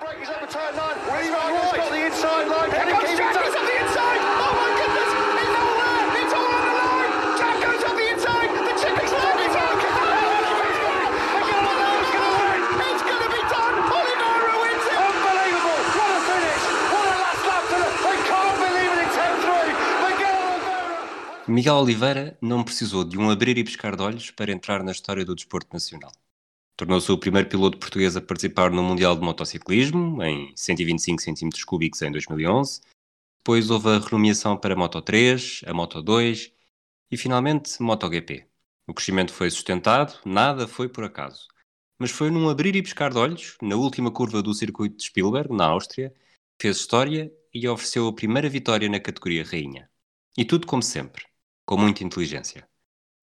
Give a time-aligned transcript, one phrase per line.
[0.00, 0.96] Tight line.
[1.06, 1.30] Right.
[1.30, 2.70] got the inside line.
[2.72, 4.20] Jack on the inside.
[4.40, 5.12] Oh my goodness.
[5.44, 6.24] It's all there.
[6.24, 7.12] It's all on the line.
[7.36, 8.48] Jack goes on the inside.
[8.64, 9.46] The chip is landing.
[9.46, 9.76] It's going
[11.68, 12.60] to win.
[12.80, 13.74] It's going to be done.
[13.92, 14.96] Oliveira wins it.
[15.04, 15.80] Unbelievable.
[16.00, 16.64] What a finish.
[16.90, 17.88] What a last lap to the...
[18.00, 19.04] They can't believe it.
[19.04, 20.08] It's 10-3.
[20.08, 21.44] Miguel Oliveira.
[21.46, 25.24] Miguel Oliveira não precisou de um abrir e pescar de olhos para entrar na história
[25.24, 26.10] do desporto nacional.
[26.80, 32.00] Tornou-se o primeiro piloto português a participar no Mundial de Motociclismo, em 125 cm cúbicos
[32.00, 32.80] em 2011.
[33.36, 36.50] Depois houve a renomeação para Moto 3, a Moto 2
[37.10, 38.46] e finalmente MotoGP.
[38.88, 41.48] O crescimento foi sustentado, nada foi por acaso.
[41.98, 45.54] Mas foi num abrir e pescar de olhos, na última curva do circuito de Spielberg,
[45.54, 46.14] na Áustria,
[46.58, 49.90] fez história e ofereceu a primeira vitória na categoria rainha.
[50.34, 51.26] E tudo como sempre,
[51.66, 52.69] com muita inteligência.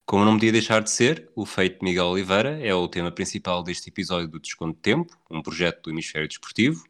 [0.10, 3.62] Como não podia deixar de ser, o feito de Miguel Oliveira é o tema principal
[3.62, 6.86] deste episódio do Desconto de Tempo, um projeto do Hemisfério Desportivo,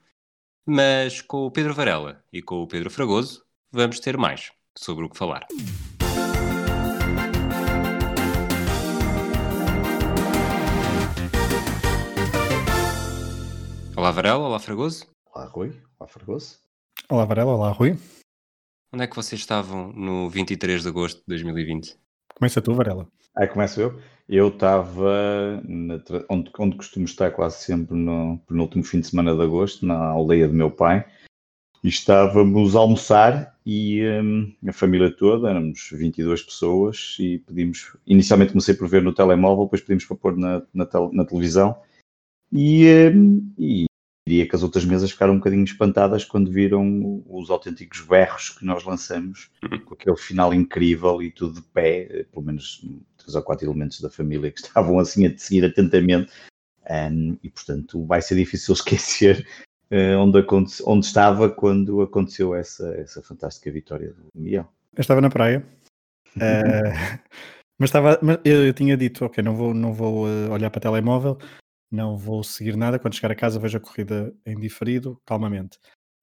[0.63, 5.09] mas com o Pedro Varela e com o Pedro Fragoso vamos ter mais sobre o
[5.09, 5.47] que falar.
[13.95, 15.07] Olá Varela, olá Fragoso.
[15.33, 15.75] Olá, Rui.
[15.97, 16.59] Olá, Fragoso.
[17.09, 17.97] Olá Varela, olá Rui.
[18.93, 21.97] Onde é que vocês estavam no 23 de agosto de 2020?
[22.37, 23.07] Começa tu, Varela.
[23.37, 23.99] Aí começo eu.
[24.27, 25.63] Eu estava
[26.27, 30.47] onde, onde costumo estar quase sempre no penúltimo fim de semana de agosto, na aldeia
[30.47, 31.05] do meu pai,
[31.83, 38.51] e estávamos a almoçar e hum, a família toda, éramos 22 pessoas, e pedimos, inicialmente
[38.51, 41.77] comecei por ver no telemóvel, depois pedimos para pôr na, na, tel- na televisão,
[42.51, 43.85] e, hum, e
[44.27, 48.65] diria que as outras mesas ficaram um bocadinho espantadas quando viram os autênticos berros que
[48.65, 49.49] nós lançamos,
[49.85, 52.83] com aquele final incrível e tudo de pé, pelo menos
[53.27, 56.31] três ou quatro elementos da família que estavam assim a seguir atentamente,
[56.89, 59.45] Hum, e portanto vai ser difícil esquecer
[59.89, 60.45] eh, onde,
[60.85, 64.67] onde estava quando aconteceu essa, essa fantástica vitória do Miguel.
[64.95, 65.65] Eu estava na praia.
[66.39, 67.19] eh,
[67.77, 68.17] mas estava.
[68.21, 71.37] mas eu, eu tinha dito, ok, não vou, não vou eh, olhar para o telemóvel,
[71.91, 72.97] não vou seguir nada.
[72.99, 75.77] Quando chegar a casa vejo a corrida em diferido, calmamente.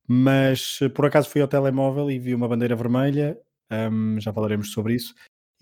[0.07, 3.39] Mas por acaso fui ao telemóvel e vi uma bandeira vermelha,
[3.91, 5.15] hum, já falaremos sobre isso.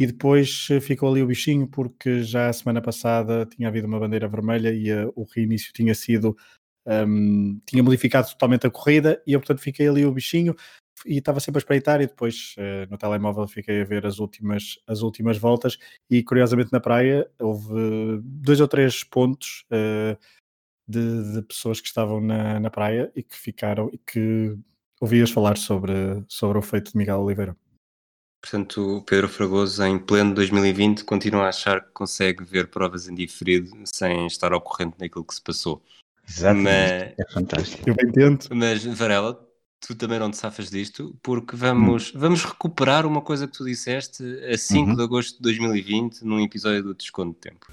[0.03, 4.01] E depois eh, ficou ali o bichinho, porque já a semana passada tinha havido uma
[4.01, 6.37] bandeira vermelha e eh, o reinício tinha sido.
[7.07, 10.57] hum, tinha modificado totalmente a corrida e eu, portanto, fiquei ali o bichinho
[11.07, 14.77] e estava sempre a espreitar e depois eh, no telemóvel fiquei a ver as últimas,
[14.89, 15.79] as últimas voltas
[16.11, 20.17] e curiosamente na praia houve dois ou três pontos eh,
[20.89, 24.57] de, de pessoas que estavam na, na praia e que ficaram e que
[25.01, 27.57] ouvias falar sobre, sobre o feito de Miguel Oliveira.
[28.42, 33.14] Portanto, o Pedro Fragoso, em pleno 2020, continua a achar que consegue ver provas em
[33.14, 35.80] diferido sem estar ao corrente daquilo que se passou.
[36.28, 36.64] Exatamente.
[37.19, 37.88] Mas- É fantástico.
[37.88, 38.48] Eu bem tento.
[38.54, 39.41] Mas, Varela,
[39.80, 44.25] tu também não te safas disto, porque vamos, vamos recuperar uma coisa que tu disseste
[44.44, 44.97] a 5 Uhum.
[44.97, 47.66] de agosto de 2020, num episódio do Desconto de Tempo.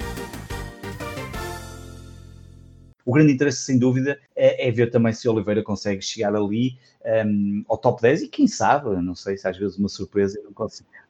[3.10, 6.78] O grande interesse, sem dúvida, é, é ver também se Oliveira consegue chegar ali
[7.26, 10.40] hum, ao top 10 e quem sabe, não sei se às vezes uma surpresa,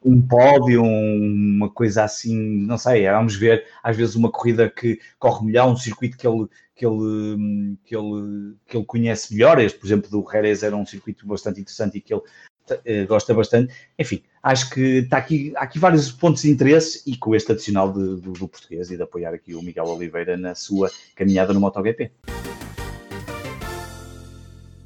[0.02, 4.98] um pódio, um- uma coisa assim, não sei, vamos ver às vezes uma corrida que
[5.18, 9.78] corre melhor, um circuito que ele, que ele, que ele, que ele conhece melhor, este
[9.78, 12.22] por exemplo do Jerez era um circuito bastante interessante e que ele
[12.86, 17.16] eh, gosta bastante, enfim, acho que está aqui, há aqui vários pontos de interesse e
[17.16, 20.54] com este adicional de- do, do português e de apoiar aqui o Miguel Oliveira na
[20.54, 22.10] sua caminhada no MotoGP.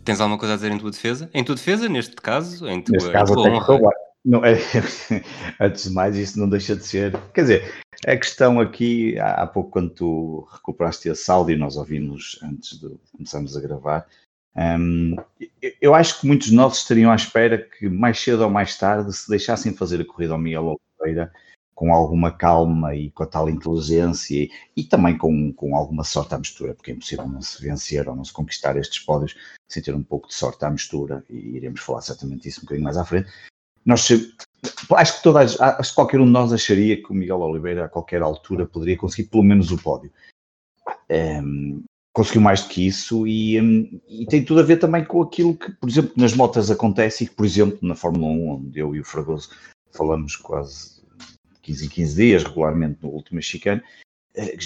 [0.05, 1.31] Tens alguma coisa a dizer em tua defesa?
[1.33, 3.91] Em tua defesa, neste caso, em tua, Neste caso, tua honra.
[4.25, 4.55] Não, é,
[5.61, 7.17] antes de mais, isso não deixa de ser.
[7.33, 7.73] Quer dizer,
[8.07, 12.91] a questão aqui, há, há pouco, quando tu recuperaste esse áudio, nós ouvimos antes de
[13.13, 14.07] começarmos a gravar.
[14.57, 15.17] Hum,
[15.81, 19.13] eu- acho que muitos de nós estariam à espera que mais cedo ou mais tarde
[19.13, 21.33] se deixassem fazer a corrida ao Miguel Oliveira
[21.75, 26.35] com alguma calma e com a tal inteligência e, e também com, com alguma sorte
[26.35, 29.35] à mistura, porque é impossível não se vencer ou não se conquistar estes pódios
[29.69, 32.85] sem ter um pouco de sorte à mistura, e iremos falar certamente disso um bocadinho
[32.85, 33.29] mais à frente.
[33.85, 34.09] Nós
[34.93, 37.89] acho que todas, acho que qualquer um de nós acharia que o Miguel Oliveira a
[37.89, 40.13] qualquer altura poderia conseguir pelo menos o pódio.
[41.09, 41.83] Ehm,
[42.15, 45.55] conseguiu mais do que isso e, hum, e tem tudo a ver também com aquilo
[45.55, 48.95] que, por exemplo, nas motas acontece e que, por exemplo, na Fórmula 1, onde eu
[48.95, 49.51] e o Fragoso
[49.91, 51.03] falamos quase
[51.63, 53.83] 15 em 15 dias, regularmente no último chicane,
[54.37, 54.57] eh,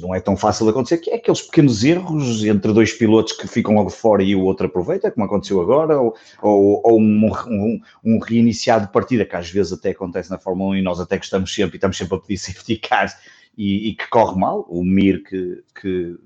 [0.00, 3.46] não é tão fácil de acontecer, que é aqueles pequenos erros entre dois pilotos que
[3.46, 7.80] ficam logo fora e o outro aproveita, como aconteceu agora, ou, ou, ou um, um,
[8.04, 11.18] um reiniciado de partida, que às vezes até acontece na Fórmula 1 e nós até
[11.18, 13.14] gostamos sempre e estamos sempre a pedir safety cars
[13.56, 16.16] e, e que corre mal, o Mir que, que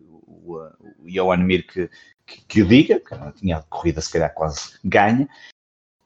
[0.44, 0.56] o,
[0.98, 1.88] o Johan Mir que,
[2.26, 5.28] que, que o diga, que tinha a corrida se calhar quase ganha,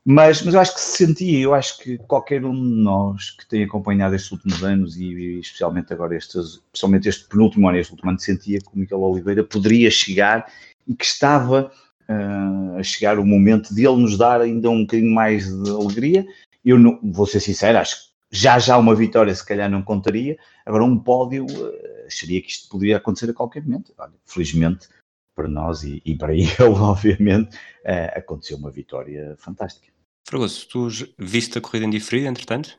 [0.06, 3.46] mas, mas eu acho que se sentia, eu acho que qualquer um de nós que
[3.46, 8.10] tem acompanhado estes últimos anos e especialmente agora estes, especialmente este penúltimo ano, este último
[8.10, 10.52] ano, sentia que o Miguel Oliveira poderia chegar
[10.87, 11.72] e que estava
[12.06, 16.26] uh, a chegar o momento de ele nos dar ainda um bocadinho mais de alegria.
[16.62, 20.36] Eu não, vou ser sincero, acho que já já uma vitória se calhar não contaria,
[20.66, 23.94] agora um pódio, uh, acharia que isto poderia acontecer a qualquer momento.
[23.96, 24.88] Olha, felizmente
[25.36, 29.92] para nós e, e para ele, obviamente, uh, aconteceu uma vitória fantástica.
[30.26, 30.88] Fragoso, tu
[31.19, 32.76] viste a corrida em diferido, entretanto?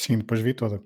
[0.00, 0.82] Sim, depois vi toda.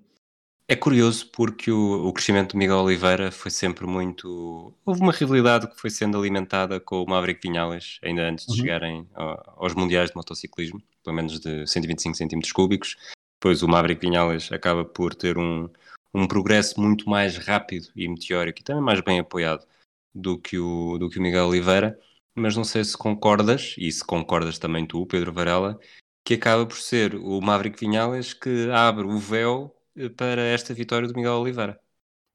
[0.66, 4.72] É curioso porque o, o, crescimento do Miguel Oliveira foi sempre muito.
[4.86, 8.58] Houve uma rivalidade que foi sendo alimentada com o Maverick Vinhales, ainda antes de uhum.
[8.58, 12.96] chegarem aos Mundiais de Motociclismo, pelo menos de 125 centímetros cúbicos.
[13.42, 15.68] Depois o Maverick Vinhales acaba por ter um,
[16.14, 19.66] um progresso muito mais rápido e meteórico e também mais bem apoiado
[20.14, 21.98] do que o, do que o Miguel Oliveira
[22.34, 25.78] mas não sei se concordas, e se concordas também tu, Pedro Varela,
[26.24, 31.08] que acaba por ser o Maverick Vinhales que abre o véu eh, para esta vitória
[31.08, 31.78] do Miguel Oliveira.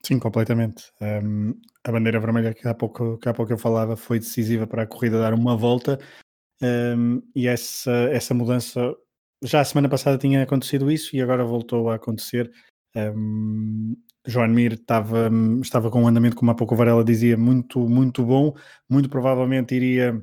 [0.03, 0.91] Sim, completamente.
[1.01, 4.83] Um, a bandeira vermelha que há, pouco, que há pouco eu falava foi decisiva para
[4.83, 5.99] a corrida dar uma volta
[6.61, 8.95] um, e essa, essa mudança
[9.43, 12.51] já a semana passada tinha acontecido isso e agora voltou a acontecer.
[12.95, 13.95] Um,
[14.25, 15.29] Joan Mir estava,
[15.61, 18.53] estava com um andamento, como há pouco o Varela dizia, muito, muito bom,
[18.89, 20.21] muito provavelmente iria,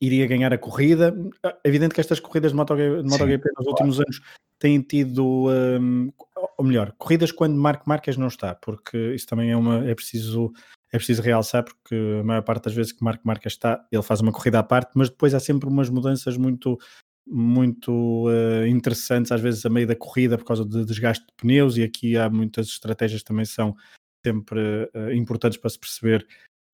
[0.00, 1.14] iria ganhar a corrida.
[1.44, 4.20] É evidente que estas corridas de MotoGP, de MotoGP nos últimos anos
[4.58, 6.10] têm tido, um,
[6.56, 10.52] ou melhor, corridas quando Marco Marques não está, porque isso também é, uma, é preciso
[10.92, 14.20] é preciso realçar porque a maior parte das vezes que Marco Marques está, ele faz
[14.20, 16.78] uma corrida à parte, mas depois há sempre umas mudanças muito
[17.26, 21.76] muito uh, interessantes, às vezes a meio da corrida, por causa do desgaste de pneus,
[21.76, 23.76] e aqui há muitas estratégias também são
[24.24, 24.60] sempre
[24.94, 26.26] uh, importantes para se perceber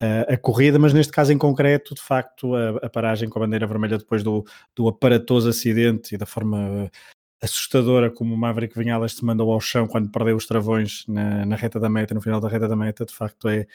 [0.02, 3.42] uh, a corrida, mas neste caso em concreto, de facto, a, a, paragem com a
[3.42, 4.44] bandeira vermelha depois do,
[4.74, 6.90] do aparatoso acidente e da forma
[7.42, 11.56] assustadora como o Maverick Vinhalas se mandou ao chão quando perdeu os travões na, na
[11.56, 13.66] reta da meta, no final da reta da meta, de facto é,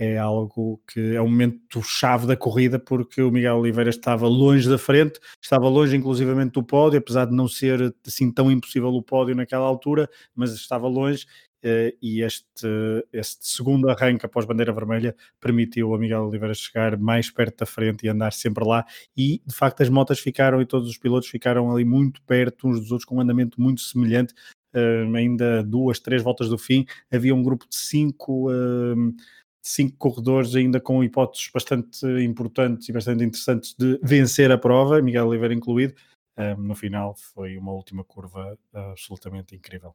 [0.00, 4.66] é algo que é um momento chave da corrida porque o Miguel Oliveira estava longe
[4.66, 9.02] da frente, estava longe inclusivamente do pódio, apesar de não ser assim tão impossível o
[9.02, 11.26] pódio naquela altura, mas estava longe
[11.62, 12.66] eh, e este,
[13.12, 18.06] este segundo arranque após bandeira vermelha permitiu a Miguel Oliveira chegar mais perto da frente
[18.06, 18.86] e andar sempre lá.
[19.14, 22.80] E de facto as motas ficaram e todos os pilotos ficaram ali muito perto uns
[22.80, 24.32] dos outros com um andamento muito semelhante.
[25.14, 28.48] Ainda duas, três voltas do fim, havia um grupo de cinco
[29.62, 35.28] cinco corredores ainda com hipóteses bastante importantes e bastante interessantes de vencer a prova, Miguel
[35.28, 35.94] Oliveira incluído.
[36.36, 39.94] Um, no final foi uma última curva absolutamente incrível.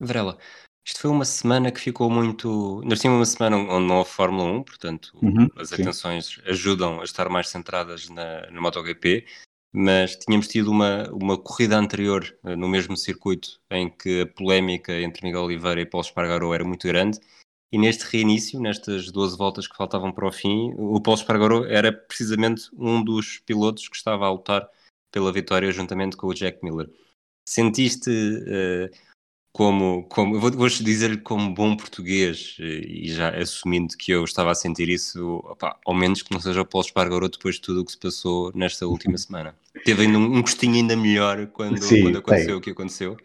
[0.00, 0.38] Varela,
[0.86, 2.80] isto foi uma semana que ficou muito.
[2.84, 5.74] Nós tínhamos uma semana onde não houve Fórmula 1, portanto uhum, as sim.
[5.82, 9.26] atenções ajudam a estar mais centradas na, na MotoGP,
[9.72, 14.92] mas tínhamos tido uma, uma corrida anterior eh, no mesmo circuito em que a polémica
[15.00, 17.20] entre Miguel Oliveira e Paulo Espargaró era muito grande
[17.70, 21.92] e neste reinício, nestas 12 voltas que faltavam para o fim, o Paulo Espargaró era
[21.92, 24.68] precisamente um dos pilotos que estava a lutar
[25.12, 26.88] pela vitória juntamente com o Jack Miller.
[27.46, 28.96] Sentiste uh,
[29.52, 34.50] como, como vou, vou dizer como bom português uh, e já assumindo que eu estava
[34.50, 35.42] a sentir isso,
[35.84, 38.50] ao menos que não seja o Paulo Espargaró depois de tudo o que se passou
[38.54, 39.54] nesta última semana.
[39.84, 43.16] Teve ainda um, um gostinho ainda melhor quando, Sim, quando aconteceu o que aconteceu.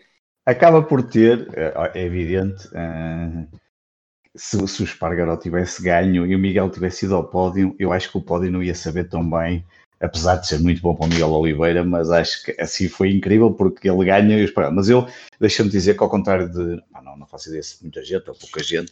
[0.46, 3.48] Acaba por ter, é, é evidente, uh,
[4.36, 8.10] se, se o Espargaró tivesse ganho e o Miguel tivesse ido ao pódio, eu acho
[8.10, 9.66] que o pódio não ia saber tão bem,
[10.00, 13.52] apesar de ser muito bom para o Miguel Oliveira, mas acho que assim foi incrível
[13.52, 14.76] porque ele ganha e o Espargaró.
[14.76, 15.08] Mas eu,
[15.40, 18.64] deixa-me dizer que ao contrário de, não, não faço ideia se muita gente ou pouca
[18.64, 18.92] gente,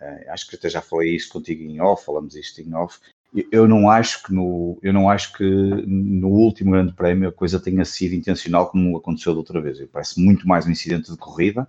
[0.00, 2.98] uh, acho que até já falei isto contigo em off, falamos isto em off,
[3.50, 7.58] eu não acho que no eu não acho que no último grande prémio a coisa
[7.58, 9.82] tenha sido intencional como aconteceu da outra vez.
[9.90, 11.66] Parece muito mais um incidente de corrida.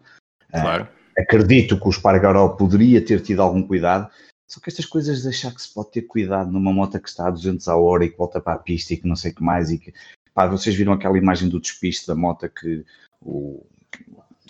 [0.51, 0.83] Claro.
[0.83, 4.09] Uh, acredito que o Espargaró poderia ter tido algum cuidado,
[4.47, 7.27] só que estas coisas de achar que se pode ter cuidado numa moto que está
[7.27, 9.35] a 200 a hora e que volta para a pista e que não sei o
[9.35, 9.93] que mais, e que,
[10.33, 12.85] pá, vocês viram aquela imagem do despiste da moto que,
[13.21, 13.65] o,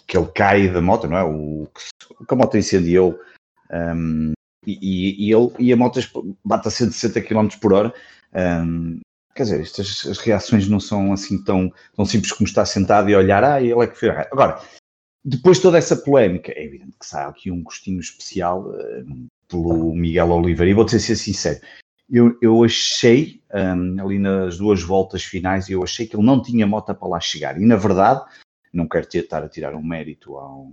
[0.06, 1.24] que ele cai da moto, não é?
[1.24, 1.68] O,
[2.28, 3.20] que a moto incendiou
[3.72, 4.34] um,
[4.66, 6.00] e, e, ele, e a moto
[6.44, 7.94] bate a 160 km por hora.
[8.34, 9.00] Um,
[9.36, 13.16] quer dizer, estas as reações não são assim tão, tão simples como estar sentado e
[13.16, 14.14] olhar, ah, ele é que fez.
[14.32, 14.62] Agora,
[15.24, 19.94] depois de toda essa polémica, é evidente que sai aqui um gostinho especial uh, pelo
[19.96, 20.72] Miguel Oliveira.
[20.72, 21.60] E vou-te ser sincero,
[22.10, 26.68] eu, eu achei, um, ali nas duas voltas finais, eu achei que ele não tinha
[26.68, 27.60] moto para lá chegar.
[27.60, 28.24] E na verdade,
[28.72, 30.72] não quero estar a tirar um mérito ao,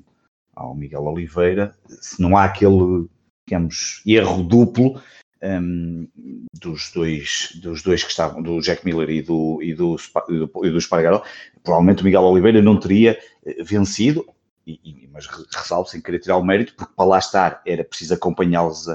[0.54, 3.07] ao Miguel Oliveira, se não há aquele,
[3.47, 5.00] digamos, erro duplo,
[5.42, 6.07] um,
[6.52, 9.97] dos, dois, dos dois que estavam, do Jack Miller e do, e do,
[10.28, 11.23] e do, e do Espargaró,
[11.62, 14.26] provavelmente o Miguel Oliveira não teria eh, vencido,
[14.85, 18.87] e, mas ressalvo sem querer tirar o mérito, porque para lá estar era preciso acompanhá-los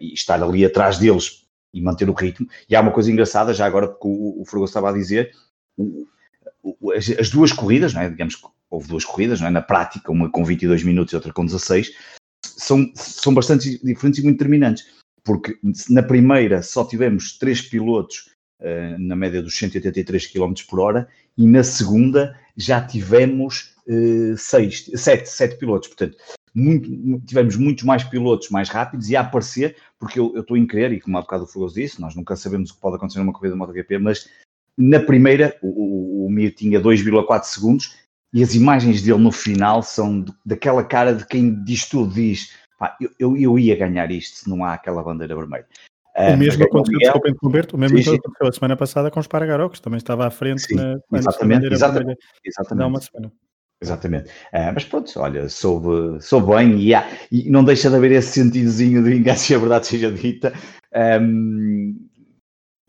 [0.00, 2.48] e estar ali atrás deles e manter o ritmo.
[2.68, 5.32] E há uma coisa engraçada, já agora, porque o, o estava a dizer,
[5.76, 6.06] o,
[6.62, 8.08] o, as, as, duas corridas, não é?
[8.08, 9.50] digamos que houve duas corridas, não é?
[9.50, 11.92] na prática, uma com 22 minutos e outra com 16,
[12.42, 14.86] são, são bastante diferentes e muito determinantes
[15.24, 18.30] porque na primeira só tivemos três pilotos
[18.60, 23.73] uh, na média dos 183 km por hora e na segunda já tivemos
[24.36, 26.16] seis, sete, sete pilotos, portanto
[26.54, 26.88] muito,
[27.26, 31.00] tivemos muitos mais pilotos mais rápidos e a aparecer, porque eu, estou em crer, e
[31.00, 33.54] como há bocado o Fugoso disse, nós nunca sabemos o que pode acontecer numa corrida
[33.54, 34.28] de MotoGP, mas
[34.78, 37.96] na primeira o, o, o Mir tinha 2,4 segundos
[38.32, 42.96] e as imagens dele no final são daquela cara de quem diz tudo, diz Pá,
[43.00, 45.66] eu, eu, eu, ia ganhar isto se não há aquela bandeira vermelha.
[46.16, 49.26] O mesmo aconteceu, Miguel, desculpa Roberto, o mesmo sim, aconteceu a semana passada com os
[49.26, 52.86] Paragarocos, também estava à frente sim, na, exatamente, exatamente, exatamente.
[52.86, 53.32] uma semana.
[53.80, 54.30] Exatamente.
[54.52, 58.32] Uh, mas pronto, olha, soube, soube bem e, há, e não deixa de haver esse
[58.32, 60.52] sentidozinho de vingança a verdade seja dita.
[61.20, 62.08] Um,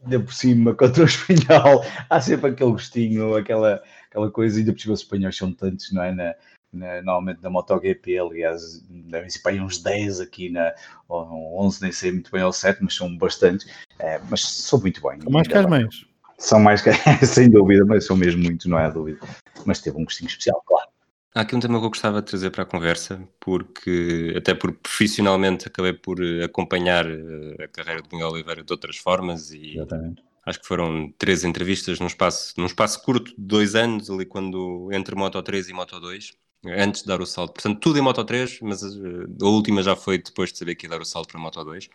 [0.03, 4.79] ainda por cima, contra o espanhol, há sempre aquele gostinho, aquela, aquela coisa, ainda por
[4.79, 6.11] cima os espanhóis são tantos, não é?
[6.13, 6.35] Na,
[6.71, 10.73] na, normalmente na MotoGP, aliás, devem ser para uns 10 aqui na
[11.09, 13.67] 11, nem sei muito bem ao 7, mas são bastantes,
[13.99, 15.19] é, mas são muito bem.
[15.29, 16.05] Mais que as mães.
[16.37, 16.91] São mais que,
[17.25, 19.19] sem dúvida, mas são mesmo muito, não é a dúvida.
[19.65, 20.89] Mas teve um gostinho especial, claro.
[21.33, 24.71] Há aqui um tema que eu gostava de trazer para a conversa, porque até por
[24.71, 30.23] profissionalmente acabei por acompanhar eh, a carreira de Miguel Oliveira de outras formas e Exatamente.
[30.45, 34.89] acho que foram três entrevistas num espaço, num espaço curto de dois anos, ali quando
[34.93, 36.31] entre Moto 3 e Moto 2
[36.67, 37.53] antes de dar o salto.
[37.53, 40.85] Portanto, tudo em Moto 3, mas uh, a última já foi depois de saber que
[40.85, 41.89] ia dar o salto para Moto 2.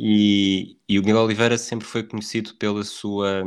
[0.00, 3.42] E, e o Miguel Oliveira sempre foi conhecido pela sua,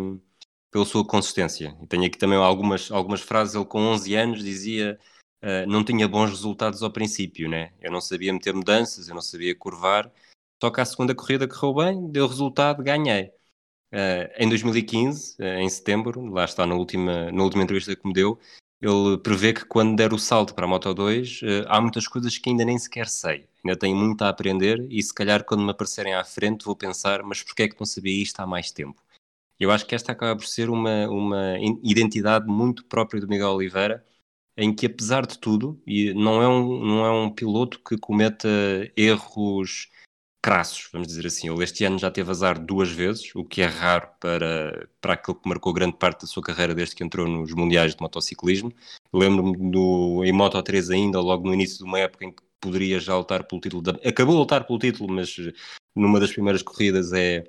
[0.70, 1.78] pela sua consistência.
[1.82, 3.56] E tenho aqui também algumas, algumas frases.
[3.56, 5.00] Ele, com 11 anos, dizia
[5.42, 7.72] uh, não tinha bons resultados ao princípio, né?
[7.80, 10.12] Eu não sabia meter mudanças, eu não sabia curvar.
[10.62, 13.32] Só que a segunda corrida correu bem, deu resultado, ganhei.
[13.94, 18.14] Uh, em 2015, uh, em setembro, lá está na última, na última entrevista que me
[18.14, 18.38] deu,
[18.82, 22.38] ele prevê que quando der o salto para a Moto 2, eh, há muitas coisas
[22.38, 23.48] que ainda nem sequer sei.
[23.64, 27.22] Ainda tenho muito a aprender e se calhar quando me aparecerem à frente vou pensar,
[27.24, 29.00] mas porquê é que não sabia isto há mais tempo?
[29.60, 34.04] Eu acho que esta acaba por ser uma, uma identidade muito própria do Miguel Oliveira,
[34.58, 38.50] em que apesar de tudo, e não é um, não é um piloto que cometa
[38.98, 39.90] erros
[40.42, 41.50] crassos, vamos dizer assim.
[41.50, 45.38] Ele este ano já teve azar duas vezes, o que é raro para, para aquele
[45.38, 48.74] que marcou grande parte da sua carreira desde que entrou nos mundiais de motociclismo.
[49.14, 53.16] Lembro-me em Moto 3 ainda, logo no início de uma época em que poderia já
[53.16, 53.84] lutar pelo título.
[54.06, 55.36] Acabou a lutar pelo título, mas
[55.96, 57.44] numa das primeiras corridas é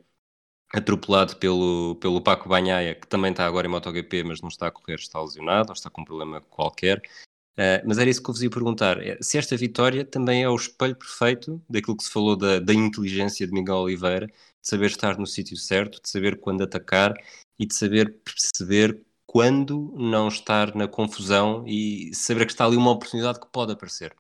[0.73, 4.71] atropelado pelo, pelo Paco Banhaia, que também está agora em MotoGP, mas não está a
[4.71, 7.03] correr, está lesionado ou está com um problema qualquer.
[7.52, 8.99] Uh, mas era isso que eu vos ia perguntar.
[9.02, 12.73] É, se esta vitória também é o espelho perfeito daquilo que se falou da, da
[12.73, 17.14] inteligência de Miguel Oliveira, de saber estar no sítio certo, de saber quando atacar
[17.59, 22.90] e de saber perceber quando não estar na confusão e saber que está ali uma
[22.90, 24.14] oportunidade que pode aparecer.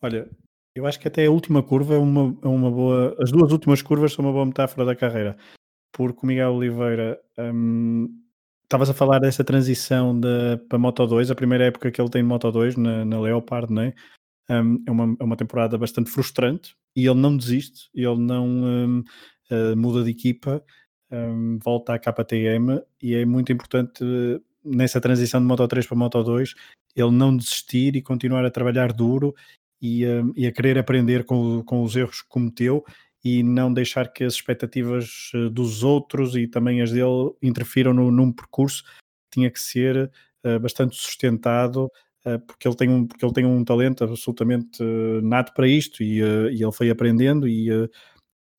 [0.00, 0.28] Olha,
[0.74, 3.16] eu acho que até a última curva é uma, é uma boa.
[3.18, 5.36] As duas últimas curvas são uma boa metáfora da carreira,
[5.92, 7.20] porque o Miguel Oliveira.
[7.38, 8.25] Hum,
[8.66, 12.20] Estavas a falar dessa transição de, para Moto 2, a primeira época que ele tem
[12.20, 13.94] Moto 2 na, na Leopard, não é?
[14.50, 18.98] Um, é, uma, é uma temporada bastante frustrante e ele não desiste, ele não um,
[19.00, 19.04] uh,
[19.50, 20.64] eh, muda de equipa,
[21.12, 25.96] um, volta à KTM e é muito importante uh, nessa transição de Moto 3 para
[25.96, 26.54] Moto 2
[26.96, 29.32] ele não desistir e continuar a trabalhar duro
[29.80, 30.02] e,
[30.34, 32.84] e a querer aprender com, com os erros que cometeu
[33.26, 38.08] e não deixar que as expectativas eh, dos outros e também as dele interfiram no,
[38.08, 40.12] num percurso que tinha que ser
[40.44, 41.90] uh, bastante sustentado
[42.24, 46.04] uh, porque, ele tem um, porque ele tem um talento absolutamente uh, nato para isto
[46.04, 47.68] e, e ele foi aprendendo e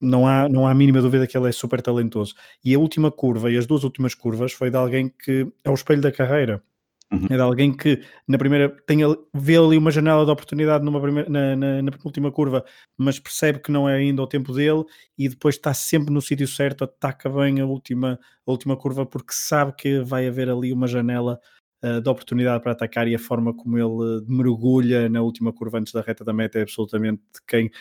[0.01, 2.36] não há, não há a mínima dúvida que ele é super talentoso.
[2.63, 5.75] E a última curva e as duas últimas curvas foi de alguém que é o
[5.75, 6.62] espelho da carreira.
[7.11, 7.27] Uhum.
[7.29, 8.99] É de alguém que na primeira tem,
[9.33, 12.65] vê ali uma janela de oportunidade numa primeira, na, na, na penúltima curva,
[12.97, 14.83] mas percebe que não é ainda o tempo dele
[15.17, 19.31] e depois está sempre no sítio certo, ataca bem a última, a última curva porque
[19.31, 21.39] sabe que vai haver ali uma janela
[21.81, 25.93] uh, de oportunidade para atacar e a forma como ele mergulha na última curva antes
[25.93, 27.71] da reta da meta é absolutamente quem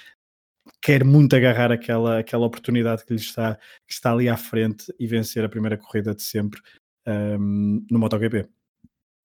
[0.80, 3.56] quer muito agarrar aquela, aquela oportunidade que lhe está,
[3.86, 6.60] que está ali à frente e vencer a primeira corrida de sempre
[7.06, 8.55] um, ehm, no MotoGP.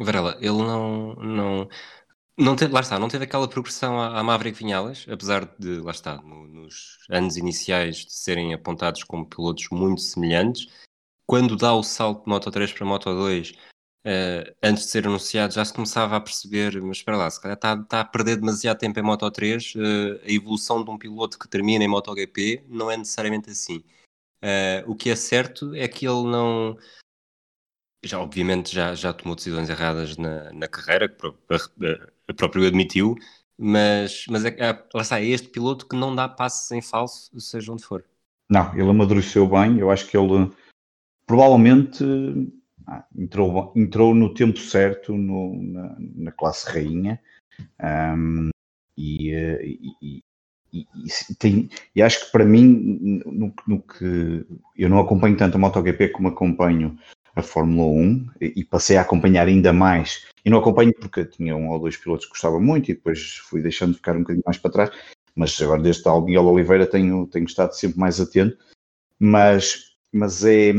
[0.04, 1.70] Varela, ele não, não.
[2.38, 5.92] Não te, lá está, não teve aquela progressão à, à Maverick Vinhales, apesar de, lá
[5.92, 10.68] está, no, nos anos iniciais de serem apontados como pilotos muito semelhantes.
[11.28, 15.54] Quando dá o salto de Moto 3 para Moto 2, uh, antes de ser anunciado,
[15.54, 18.78] já se começava a perceber, mas espera lá, se calhar está, está a perder demasiado
[18.80, 19.80] tempo em Moto 3, uh,
[20.26, 23.84] a evolução de um piloto que termina em MotoGP não é necessariamente assim.
[24.44, 26.76] Uh, o que é certo é que ele não
[28.04, 31.28] já obviamente já, já tomou decisões erradas na, na carreira, que
[32.28, 33.16] a próprio admitiu,
[33.58, 37.30] mas, mas é, é, lá está, é este piloto que não dá passos em falso,
[37.40, 38.04] seja onde for.
[38.50, 40.52] Não, ele amadureceu bem, eu acho que ele
[41.26, 42.04] provavelmente
[42.88, 47.22] ah, entrou, entrou no tempo certo no, na, na classe rainha
[48.18, 48.50] um,
[48.98, 50.24] e, e,
[50.74, 50.86] e,
[51.30, 55.60] e, tem, e acho que para mim, no, no, que eu não acompanho tanto a
[55.60, 56.98] MotoGP como acompanho
[57.36, 60.26] a Fórmula 1 e passei a acompanhar ainda mais.
[60.44, 63.62] E não acompanho porque tinha um ou dois pilotos que gostava muito e depois fui
[63.62, 64.92] deixando de ficar um bocadinho mais para trás.
[65.36, 68.58] Mas agora, desde o Miguel Oliveira, tenho, tenho estado sempre mais atento.
[69.20, 70.72] Mas, mas é,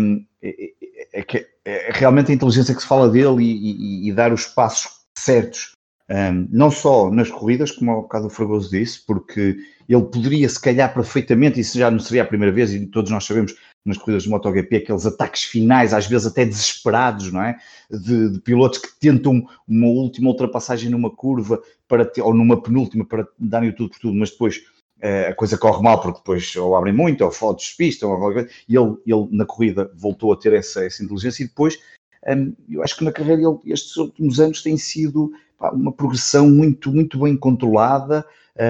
[0.43, 0.73] é,
[1.13, 4.47] é, é, é realmente a inteligência que se fala dele e, e, e dar os
[4.47, 5.73] passos certos.
[6.11, 9.57] Um, não só nas corridas, como ao bocado o Fragoso disse, porque
[9.89, 13.25] ele poderia, se calhar, perfeitamente, isso já não seria a primeira vez, e todos nós
[13.25, 17.59] sabemos nas corridas de MotoGP, aqueles ataques finais, às vezes até desesperados, não é?
[17.91, 23.05] De, de, pilotos que tentam uma última ultrapassagem numa curva para ter, ou numa penúltima
[23.05, 24.59] para darem tudo por tudo, mas depois
[25.03, 28.77] uh, a coisa corre mal porque depois ou abrem muito, ou fotos despistam, ou e
[28.77, 31.79] ele, ele na corrida voltou a ter essa, essa inteligência e depois
[32.27, 36.49] um, eu acho que na carreira ele, estes últimos anos tem sido pá, uma progressão
[36.49, 38.25] muito, muito bem controlada.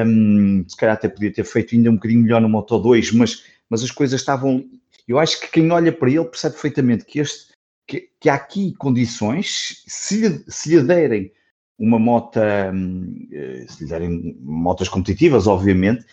[0.07, 3.45] Um, se calhar até podia ter feito ainda um bocadinho melhor no Moto 2, mas,
[3.69, 4.65] mas as coisas estavam
[5.07, 7.53] eu acho que quem olha para ele percebe perfeitamente que, este,
[7.87, 11.33] que, que há aqui condições, se se lhe derem
[11.79, 12.39] uma moto,
[12.73, 16.07] hum, eh, se lhe derem motas competitivas, obviamente,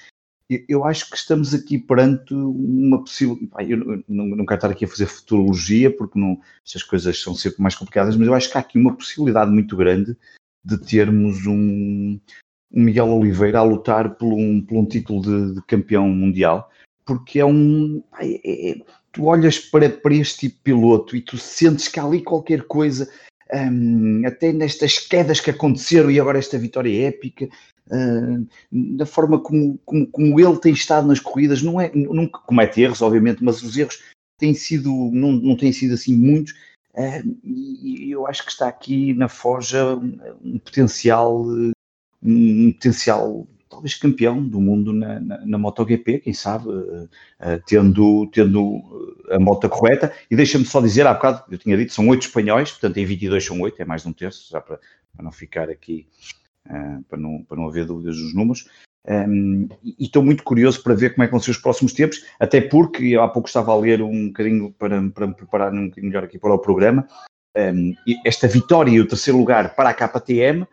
[0.68, 3.38] eu acho que estamos aqui perante uma possível.
[3.60, 7.62] Eu não, não quero estar aqui a fazer futurologia, porque não, estas coisas são sempre
[7.62, 10.18] mais complicadas, mas eu acho que há aqui uma possibilidade muito grande
[10.66, 12.20] de termos um,
[12.72, 16.70] um Miguel Oliveira a lutar por um, por um título de, de campeão mundial
[17.10, 18.04] porque é um.
[18.20, 22.22] É, é, tu olhas para, para este tipo piloto e tu sentes que há ali
[22.22, 23.10] qualquer coisa,
[23.52, 27.50] um, até nestas quedas que aconteceram e agora esta vitória épica,
[27.88, 32.80] uh, da forma como, como, como, ele tem estado nas corridas, não é, nunca comete
[32.80, 34.04] erros, obviamente, mas os erros
[34.38, 36.54] têm sido, não, não têm sido assim muitos.
[36.94, 41.44] Uh, e eu acho que está aqui na Forja um potencial,
[42.22, 48.28] um potencial talvez campeão do mundo na, na, na MotoGP, quem sabe, uh, uh, tendo,
[48.34, 50.12] tendo a moto correta.
[50.30, 53.46] E deixa-me só dizer, há bocado, eu tinha dito, são oito espanhóis, portanto em 22
[53.46, 54.80] são oito, é mais de um terço, já para,
[55.16, 56.08] para não ficar aqui,
[56.68, 58.68] uh, para, não, para não haver dúvidas dos números.
[59.08, 61.94] Um, ehm, e estou muito curioso para ver como é que vão ser os próximos
[61.94, 65.86] tempos, até porque há pouco estava a ler um bocadinho para, para me preparar um
[65.86, 67.08] bocadinho melhor aqui para o programa.
[67.56, 67.94] Um, ehm,
[68.26, 70.66] esta vitória e o terceiro lugar para a KTM eh,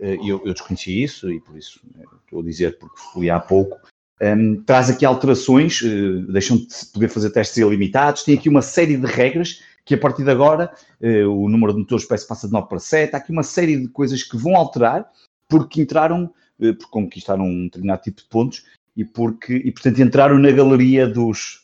[0.00, 3.76] eu, eu desconheci isso e por isso eh, estou a dizer porque fui há pouco,
[4.20, 8.62] um, ehm, traz aqui alterações, uh, deixam de poder fazer testes ilimitados, tem aqui uma
[8.62, 12.46] série de regras que a partir de agora uh, o número de motores parece passa
[12.46, 15.10] de 9 para 7, há aqui uma série de coisas que vão alterar
[15.48, 18.64] porque entraram, uh, porque conquistaram um determinado tipo de pontos
[18.96, 21.60] e porque, e portanto entraram na galeria dos,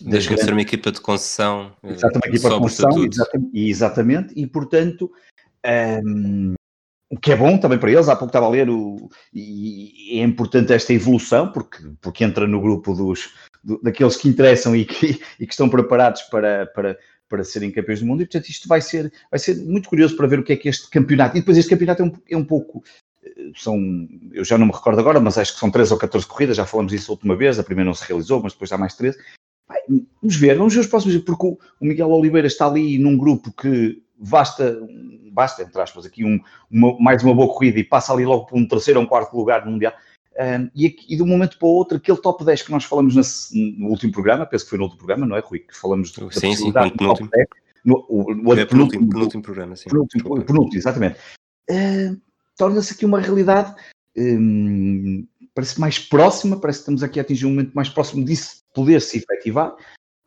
[0.00, 1.76] Deixa de ser uma equipa de concessão.
[1.84, 5.12] Exatamente, uma equipa de concessão, exatamente, exatamente, e portanto
[5.64, 6.54] um, ehm,
[7.12, 10.22] o que é bom também para eles, há pouco estava a ler, o, e, é
[10.22, 15.20] importante esta evolução, porque, porque entra no grupo dos, do, daqueles que interessam e que,
[15.38, 16.98] e que estão preparados para, para,
[17.28, 20.26] para serem campeões do mundo, e portanto isto vai ser, vai ser muito curioso para
[20.26, 22.44] ver o que é que este campeonato, e depois este campeonato é um, é um
[22.46, 22.82] pouco,
[23.22, 23.78] eh, são,
[24.32, 26.64] eu já não me recordo agora, mas acho que são 13 ou 14 corridas, já
[26.64, 29.18] falamos disso a última vez, a primeira não se realizou, mas depois há mais 13,
[30.22, 34.02] vamos ver, vamos ver os próximos, porque o Miguel Oliveira está ali num grupo que
[34.28, 34.80] basta,
[35.32, 38.58] basta entre aspas, aqui um, uma, mais uma boa corrida e passa ali logo para
[38.58, 39.92] um terceiro ou um quarto lugar no Mundial.
[40.34, 43.14] Um, e, e, de um momento para o outro, aquele top 10 que nós falamos
[43.52, 45.58] no último programa, penso que foi no último programa, não é, Rui?
[45.58, 47.28] Que falamos do, sim, sim, no penúltimo.
[47.84, 49.90] No, o, o, é penúltimo, penúltimo, programa, sim.
[49.90, 51.18] Penúltimo, penúltimo exatamente.
[51.68, 52.18] Uh,
[52.56, 53.74] Torna-se aqui uma realidade,
[54.16, 58.62] um, parece mais próxima, parece que estamos aqui a atingir um momento mais próximo disso
[58.74, 59.74] poder se efetivar.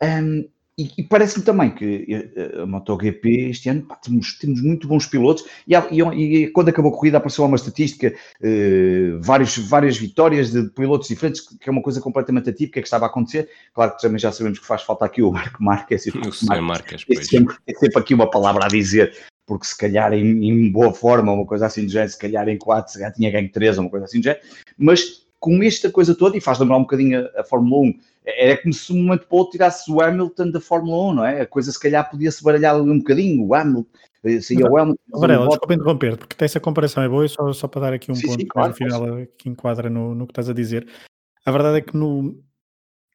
[0.03, 4.61] Um, e, e parece-me também que eh, eh, a MotoGP este ano pá, temos, temos
[4.61, 9.57] muito bons pilotos e, e, e, quando acabou a corrida apareceu uma estatística, uh, vários,
[9.57, 13.49] várias vitórias de pilotos diferentes, que é uma coisa completamente atípica que estava a acontecer.
[13.73, 16.05] Claro que também já sabemos que faz falta aqui o Marco Marques.
[16.15, 20.49] O Marques, é, sempre, é sempre aqui uma palavra a dizer porque se calhar em,
[20.49, 23.31] em boa forma, uma coisa assim de género, se calhar em 4, se calhar tinha
[23.31, 24.43] ganho 3 ou uma coisa assim de género,
[24.77, 28.57] mas com esta coisa toda, e faz lembrar um bocadinho a, a Fórmula 1, era
[28.61, 31.41] como se um momento para outro tirasse o Hamilton da Fórmula 1, não é?
[31.41, 33.89] A coisa se calhar podia-se baralhar ali um bocadinho, o Hamilton,
[34.41, 35.19] saía o Hamilton.
[35.19, 38.15] Varela, desculpa interromper, porque essa comparação é boa, e só, só para dar aqui um
[38.15, 39.01] Sim, ponto sim, claro, no final
[39.37, 40.87] que enquadra no, no que estás a dizer.
[41.45, 42.35] A verdade é que no,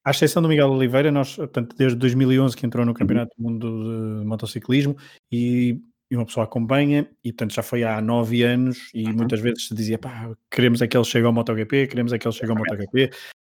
[0.04, 4.20] à exceção do Miguel Oliveira, nós, portanto, desde 2011 que entrou no Campeonato do Mundo
[4.20, 4.96] de Motociclismo
[5.30, 9.14] e, e uma pessoa acompanha, e portanto já foi há nove anos, e Uhum.
[9.14, 12.26] muitas vezes se dizia, pá, queremos é que ele chegue ao MotoGP, queremos é que
[12.26, 13.10] ele chegue ao MotoGP,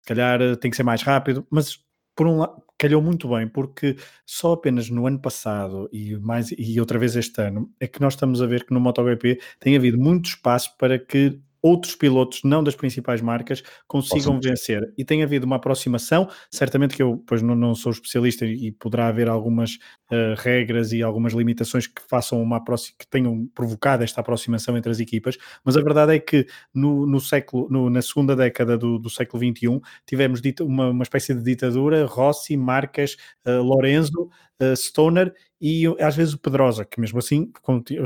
[0.04, 1.78] calhar eh, tem que ser mais rápido, mas
[2.16, 6.78] por um lado, calhou muito bem, porque só apenas no ano passado e, mais, e
[6.80, 9.98] outra vez este ano é que nós estamos a ver que no MotoGP tem havido
[9.98, 14.82] muito espaço para que outros pilotos, não das principais marcas, consigam Possam vencer.
[14.98, 19.08] E tem havido uma aproximação, certamente que eu, pois não, não sou especialista e poderá
[19.08, 19.78] haver algumas
[20.12, 25.00] uh, regras e algumas limitações que façam uma que tenham provocado esta aproximação entre as
[25.00, 29.08] equipas, mas a verdade é que no, no século, no, na segunda década do, do
[29.08, 34.28] século XXI, tivemos dita, uma, uma espécie de ditadura, Rossi, Marques, uh, Lorenzo,
[34.60, 35.32] uh, Stoner
[35.66, 37.50] e às vezes o Pedrosa, que mesmo assim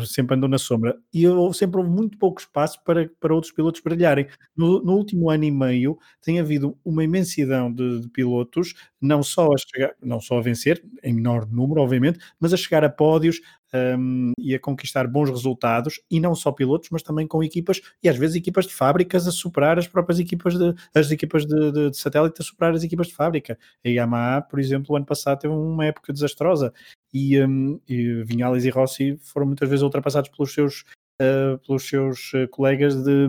[0.06, 0.96] sempre andou na sombra.
[1.12, 4.28] E eu, sempre houve muito pouco espaço para, para outros pilotos brilharem.
[4.56, 9.48] No, no último ano e meio tem havido uma imensidão de, de, pilotos, não só
[9.48, 13.40] a chegar, não só a vencer, em menor número, obviamente, mas a chegar a pódios
[13.74, 18.08] um, e a conquistar bons resultados, e não só pilotos, mas também com equipas, e
[18.08, 21.90] às vezes equipas de fábricas a superar as próprias equipas de as equipas de, de,
[21.90, 23.58] de satélite a superar as equipas de fábrica.
[23.84, 26.72] A Yamaha, por exemplo, o ano passado teve uma época desastrosa
[27.12, 30.84] e, um, e Vinhales e Rossi foram muitas vezes ultrapassados pelos seus
[31.20, 33.26] Uh, pelos seus uh, colegas de,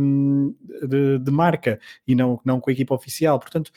[0.88, 3.40] de, de, marca e não, não com a equipa oficial.
[3.40, 3.72] Portanto,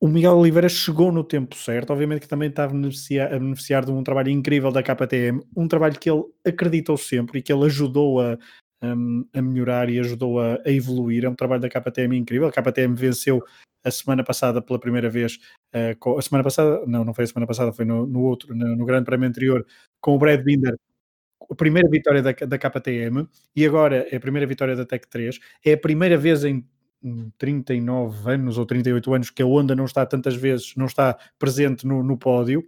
[0.00, 3.84] o Miguel Oliveira chegou no tempo certo, obviamente que também está a beneficiar, a beneficiar
[3.84, 7.64] de um trabalho incrível da KTM, um trabalho que ele acreditou sempre e que ele
[7.64, 8.36] ajudou a,
[8.82, 11.24] um, a melhorar e ajudou a, a, evoluir.
[11.24, 12.48] É um trabalho da KTM incrível.
[12.48, 13.42] A KTM venceu
[13.82, 15.38] a semana passada pela primeira vez,
[15.74, 18.76] uh, a semana passada, não, não foi a semana passada, foi no, no outro, no,
[18.76, 19.64] no Grande Prémio anterior,
[20.00, 20.76] com o Brad Binder,
[21.50, 25.38] a primeira vitória da, da KTM e agora é a primeira vitória da Tech 3.
[25.64, 26.66] É a primeira vez em
[27.38, 31.86] 39 anos ou 38 anos que a Honda não está tantas vezes, não está presente
[31.86, 32.66] no, no pódio.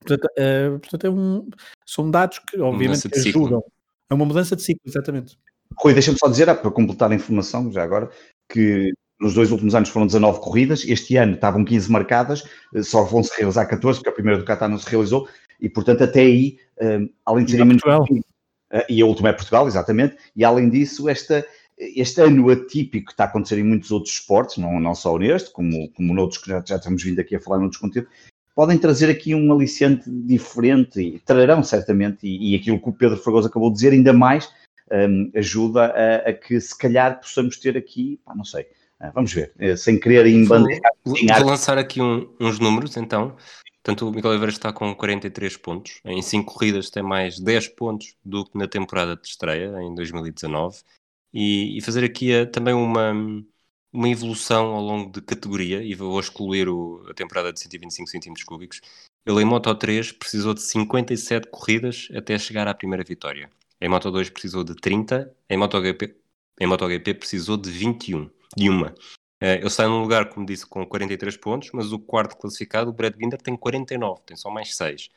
[0.00, 1.48] Portanto, uh, portanto é um,
[1.84, 3.62] são dados que obviamente ajudam.
[4.10, 5.38] É uma mudança de ciclo, exatamente.
[5.76, 8.08] Rui, deixa-me só dizer, para completar a informação, já agora,
[8.48, 12.44] que nos dois últimos anos foram 19 corridas, este ano estavam 15 marcadas,
[12.82, 15.28] só vão se realizar 14, porque a primeira do Qatar não se realizou,
[15.60, 17.82] e portanto até aí, um, além de serem menos...
[17.82, 21.44] Uh, e a última é Portugal, exatamente, e além disso, esta,
[21.78, 25.50] este ano atípico que está a acontecer em muitos outros esportes, não, não só neste,
[25.50, 28.10] como, como noutros que já, já estamos vindo aqui a falar noutros conteúdos,
[28.54, 33.16] podem trazer aqui um aliciente diferente e trarão certamente, e, e aquilo que o Pedro
[33.16, 34.50] Fragoso acabou de dizer, ainda mais
[34.90, 38.62] um, ajuda a, a, que se calhar possamos ter aqui, pá, não sei,
[39.00, 40.92] uh, vamos ver, uh, sem querer embandeirar.
[41.04, 43.36] Vou, vou lançar aqui um, uns números então.
[43.80, 46.00] Portanto, o Miguel Oliveira está com 43 pontos.
[46.04, 50.78] Em 5 corridas tem mais 10 pontos do que na temporada de estreia, em 2019
[51.32, 53.12] e, e fazer aqui a, também uma,
[53.92, 58.44] uma evolução ao longo de categoria, e vou excluir o, a temporada de 125 cm
[58.46, 58.80] cúbicos.
[59.26, 63.50] Ele em Moto 3 precisou de 57 corridas até chegar à primeira vitória.
[63.80, 66.16] Em Moto 2 precisou de 30, em MotoGP,
[66.60, 68.94] em MotoGP precisou de 21, de uma.
[69.40, 73.14] Ele está num lugar, como disse, com 43 pontos, mas o quarto classificado, o Brad
[73.14, 75.10] Binder, tem 49, tem só mais 6.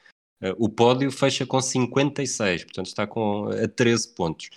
[0.44, 4.50] Uh, o pódio fecha com 56, portanto está com a 13 pontos.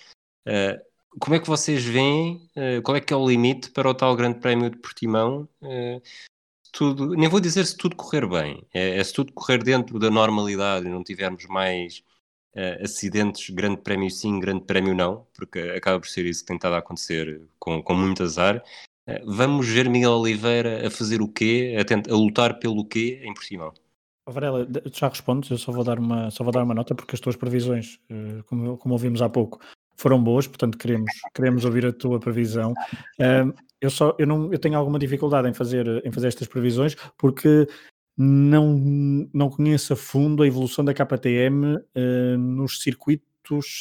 [1.19, 4.15] Como é que vocês veem, uh, qual é que é o limite para o tal
[4.15, 5.47] grande prémio de Portimão?
[5.61, 6.01] Uh,
[6.73, 10.11] tudo, nem vou dizer se tudo correr bem, é, é, se tudo correr dentro da
[10.11, 12.03] normalidade e não tivermos mais
[12.53, 16.57] uh, acidentes, grande prémio sim, grande prémio não, porque acaba por ser isso que tem
[16.57, 18.61] estado a acontecer com, com muito azar.
[19.23, 21.77] vamos ver Miguel Oliveira a fazer o quê?
[21.79, 23.73] A, tentar, a lutar pelo quê em Portimão?
[24.27, 27.21] Varela, já respondes, eu só vou dar uma, só vou dar uma nota porque as
[27.21, 27.99] tuas previsões,
[28.47, 29.59] como, como ouvimos há pouco,
[29.95, 32.73] foram boas, portanto queremos, queremos ouvir a tua previsão.
[33.19, 36.95] Uh, eu só eu não eu tenho alguma dificuldade em fazer em fazer estas previsões
[37.17, 37.67] porque
[38.17, 43.34] não não conheço a fundo a evolução da KTM uh, nos circuitos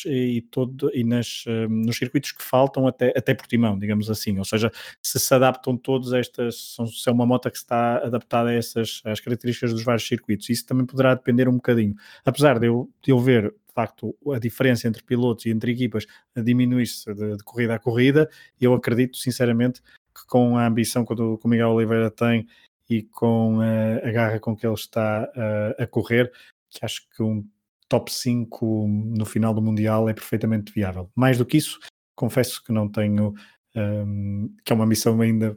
[0.07, 4.45] e todo e nas, uh, nos circuitos que faltam até até Portimão, digamos assim, ou
[4.45, 4.71] seja,
[5.03, 9.21] se se adaptam todos estas se é uma moto que está adaptada a essas às
[9.21, 11.95] características dos vários circuitos, isso também poderá depender um bocadinho.
[12.25, 17.13] Apesar de eu, de eu ver facto a diferença entre pilotos e entre equipas diminui-se
[17.13, 18.31] de, de, corrida a corrida.
[18.61, 22.47] Eu acredito, sinceramente, que com a ambição que o, que o Miguel Oliveira tem
[22.89, 26.31] e com a, a garra com que ele está a, a correr,
[26.71, 27.47] que acho que um
[27.89, 31.11] top 5 no final do Mundial é perfeitamente viável.
[31.15, 31.79] Mais do que isso,
[32.15, 33.35] confesso que não tenho,
[33.77, 35.57] um, que é uma missão ainda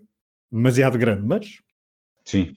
[0.52, 1.60] demasiado grande, mas...
[2.26, 2.54] Sim.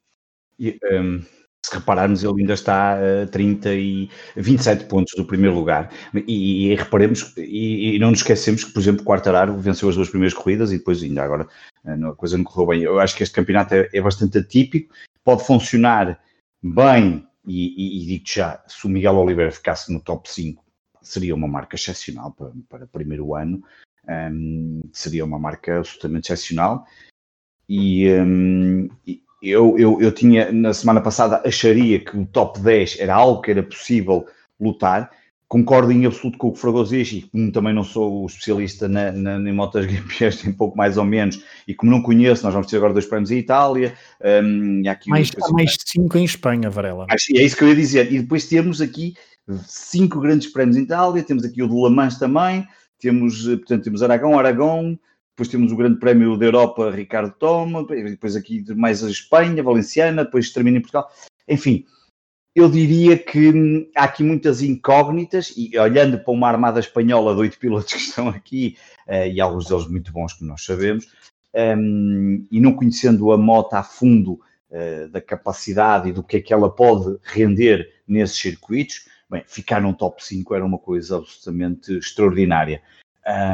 [0.58, 1.22] E, um,
[1.64, 5.90] se repararmos, ele ainda está a 30 e 27 pontos do primeiro lugar.
[6.26, 10.08] E, e reparemos, e, e, não nos esquecemos que, por exemplo, Quartararo venceu as duas
[10.08, 11.46] primeiras corridas e depois ainda agora
[11.84, 12.82] eh, a coisa não correu bem.
[12.82, 16.18] Eu acho que este campeonato é, é bastante atípico, pode funcionar
[16.62, 20.64] bem, e, e, digo já, se o Miguel Oliveira ficasse no top 5,
[21.02, 23.62] seria uma marca excepcional para, para primeiro ano,
[24.08, 26.84] um, seria uma marca absolutamente excepcional.
[27.68, 28.88] E, um,
[29.42, 33.50] eu, eu, eu tinha, na semana passada, acharia que o top 10 era algo que
[33.50, 34.26] era possível
[34.60, 35.10] lutar.
[35.50, 38.26] Concordo em absoluto com o que o Fragoso diz, e como também não sou o
[38.26, 42.44] especialista na, na, em motas GPs, um pouco mais ou menos, e como não conheço,
[42.44, 43.92] nós vamos ter agora dois prémios em Itália.
[44.44, 47.04] Um, aqui mais, há mais cinco em Espanha, Varela.
[47.10, 48.12] É isso que eu ia dizer.
[48.12, 49.14] E depois temos aqui
[49.66, 52.64] cinco grandes prémios em Itália, temos aqui o do Le Mans também,
[53.00, 54.96] temos, portanto, temos Aragão, Aragão,
[55.30, 60.24] depois temos o Grande Prémio da Europa, Ricardo Toma, depois aqui mais a Espanha, Valenciana,
[60.24, 61.10] depois termina em Portugal.
[61.48, 61.84] Enfim,
[62.54, 67.40] eu diria que hum, há aqui muitas incógnitas e olhando para uma armada espanhola de
[67.40, 71.06] oito pilotos que estão aqui, uh, e alguns deles muito bons, como nós sabemos,
[71.54, 76.40] um, e não conhecendo a moto a fundo uh, da capacidade e do que é
[76.40, 81.96] que ela pode render nesses circuitos, bem, ficar num top 5 era uma coisa absolutamente
[81.96, 82.82] extraordinária.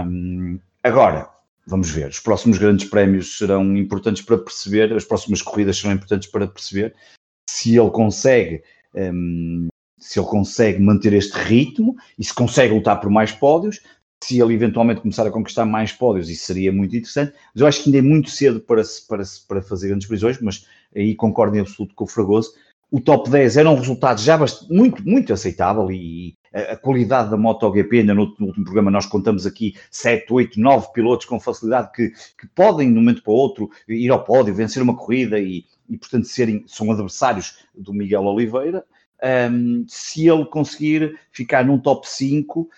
[0.07, 1.29] Um, agora,
[1.67, 2.09] vamos ver.
[2.09, 6.95] Os próximos grandes prémios serão importantes para perceber, as próximas corridas serão importantes para perceber
[7.49, 8.63] se ele consegue.
[8.97, 13.81] Um, se ele consegue manter este ritmo e se consegue lutar por mais pódios,
[14.23, 17.33] se ele eventualmente começar a conquistar mais pódios, isso seria muito interessante.
[17.55, 20.67] Mas eu acho que ainda é muito cedo para, para, para fazer grandes previsões, mas
[20.95, 22.53] aí concordo em absoluto com o Fragoso.
[22.91, 27.37] O top 10 era um resultado já bastante, muito, muito aceitável e, a qualidade da
[27.37, 31.93] MotoGP, ainda no, no, último programa nós contamos aqui 7, 8, 9 pilotos com facilidade
[31.93, 35.39] que, que podem, de um momento para o outro, ir ao pódio, vencer uma corrida
[35.39, 38.85] e, e portanto, serem, são adversários do Miguel Oliveira.
[39.51, 42.69] Um, se ele conseguir ficar num top 5,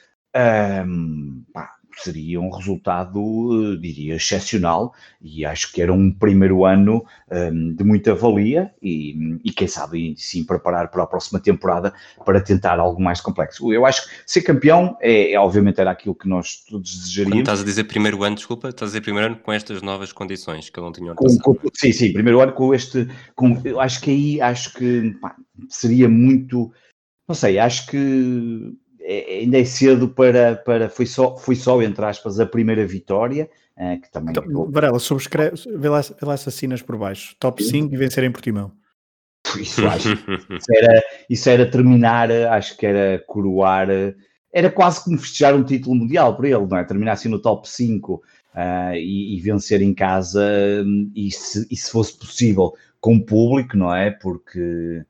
[0.84, 7.74] um, pá, seria um resultado, diria, excepcional e acho que era um primeiro ano um,
[7.74, 11.92] de muita valia e, e, quem sabe sim preparar para a próxima temporada
[12.24, 13.72] para tentar algo mais complexo.
[13.72, 17.32] Eu acho que ser campeão é, é obviamente era aquilo que nós todos desejaríamos.
[17.32, 20.12] Quando estás a dizer primeiro ano, desculpa, estás a dizer primeiro ano com estas novas
[20.12, 23.80] condições que eu não tinha com, com, Sim, sim, primeiro ano com este, com, eu
[23.80, 25.36] acho que aí acho que pá,
[25.68, 26.72] seria muito,
[27.26, 28.76] não sei, acho que
[29.10, 33.48] é, ainda é cedo para, para foi, só, foi só, entre aspas, a primeira vitória,
[33.74, 34.34] uh, que também...
[34.36, 38.30] Então, Varela, subscreve, vê lá, vê lá assassinas por baixo, top 5 e vencer em
[38.30, 38.70] Portimão.
[39.58, 43.88] Isso, acho, isso, era, isso era terminar, acho que era coroar,
[44.52, 46.84] era quase como festejar um título mundial para ele, não é?
[46.84, 48.20] Terminar assim no top 5 uh,
[48.94, 50.44] e, e, vencer em casa,
[51.14, 54.10] e se, e se fosse possível com o público, não é?
[54.10, 55.02] Porque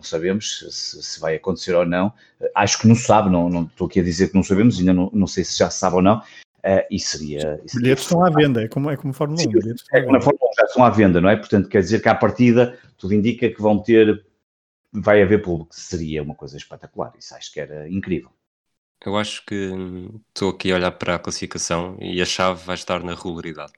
[0.00, 2.12] não sabemos se, se, vai acontecer ou não.
[2.54, 5.10] Acho que não sabe, não, não estou aqui a dizer que não sabemos, ainda não,
[5.12, 6.18] não sei se já se sabe ou não.
[6.18, 7.60] Uh, e seria.
[7.64, 9.50] Os bilhetes estão à venda, é como, é como Fórmula 1.
[9.50, 11.36] Sim, é como na Fórmula 1 já estão à venda, não é?
[11.36, 14.24] Portanto, quer dizer que à partida tudo indica que vão ter,
[14.92, 17.12] vai haver público, seria uma coisa espetacular.
[17.18, 18.30] Isso acho que era incrível.
[19.04, 19.72] Eu acho que
[20.28, 23.72] estou aqui a olhar para a classificação e a chave vai estar na regularidade.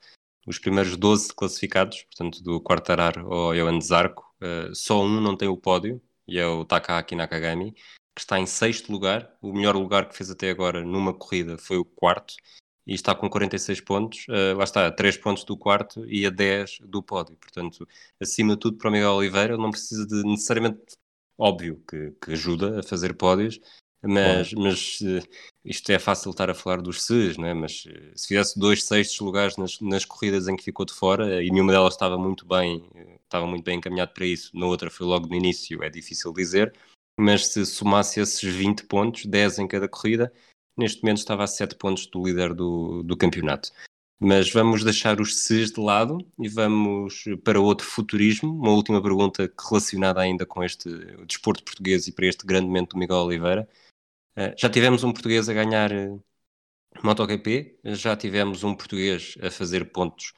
[0.45, 5.47] Os primeiros 12 classificados, portanto, do Quartararo ao Johan Zarco, uh, só um não tem
[5.49, 7.73] o pódio, e é o Takaaki Nakagami,
[8.15, 9.31] que está em sexto lugar.
[9.41, 12.35] O melhor lugar que fez até agora numa corrida foi o quarto,
[12.87, 14.27] e está com 46 pontos.
[14.29, 17.37] Uh, lá está, a 3 pontos do quarto e a 10 do pódio.
[17.37, 17.87] Portanto,
[18.21, 20.81] acima de tudo, para o Miguel Oliveira, ele não precisa de necessariamente.
[21.39, 23.59] Óbvio que, que ajuda a fazer pódios,
[24.03, 25.27] mas, mas uh,
[25.65, 27.55] isto é fácil estar a falar dos SES, né?
[27.55, 31.43] mas uh, se fizesse dois sextos lugares nas, nas corridas em que ficou de fora
[31.43, 32.85] e nenhuma delas estava muito bem,
[33.33, 36.75] estava muito bem encaminhado para isso, na outra foi logo no início, é difícil dizer,
[37.19, 40.33] mas se somasse esses 20 pontos, 10 em cada corrida,
[40.77, 43.71] neste momento estava a 7 pontos do líder do, do campeonato.
[44.21, 48.55] Mas vamos deixar os SES de lado e vamos para outro futurismo.
[48.55, 50.89] Uma última pergunta relacionada ainda com este
[51.27, 53.69] desporto português e para este grande momento do Miguel Oliveira.
[54.37, 56.17] Eh, já tivemos um português a ganhar eh,
[57.03, 60.33] MotoGP, já tivemos um português a fazer pontos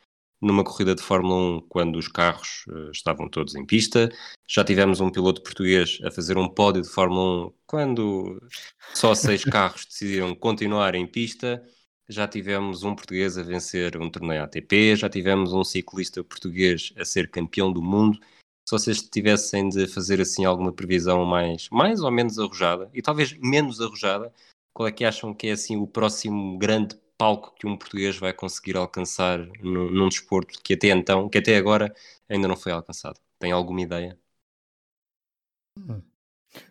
[0.45, 4.11] numa corrida de Fórmula 1 quando os carros uh, estavam todos em pista.
[4.47, 8.41] Já tivemos um piloto português a fazer um pódio de Fórmula 1 quando
[8.95, 11.63] só seis carros decidiram continuar em pista.
[12.09, 17.05] Já tivemos um português a vencer um torneio ATP, já tivemos um ciclista português a
[17.05, 18.21] ser campeão do mundo
[18.67, 23.37] se vocês tivessem de fazer assim alguma previsão mais, mais ou menos arrojada, e talvez
[23.39, 24.33] menos arrojada,
[24.73, 28.33] qual é que acham que é assim o próximo grande palco que um português vai
[28.33, 31.95] conseguir alcançar num, num desporto que até então, que até agora
[32.29, 33.21] ainda não foi alcançado?
[33.39, 34.19] Tem alguma ideia?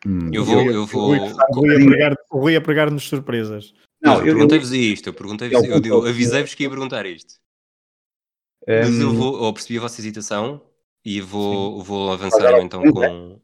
[0.05, 1.09] Hum, Eu vou, eu vou.
[1.09, 1.19] Rui,
[2.31, 3.73] o Rui a pregar-nos surpresas.
[4.01, 7.35] Não, eu perguntei-vos isto, eu perguntei-vos, Eu- eu, avisei-vos que ia perguntar isto.
[8.67, 10.61] Mas eu vou, eu percebi a vossa hesitação
[11.03, 13.41] e vou, vou avançar eu então com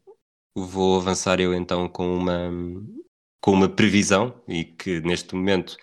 [0.54, 2.50] vou avançar eu então com uma
[3.40, 5.76] com uma previsão e que neste momento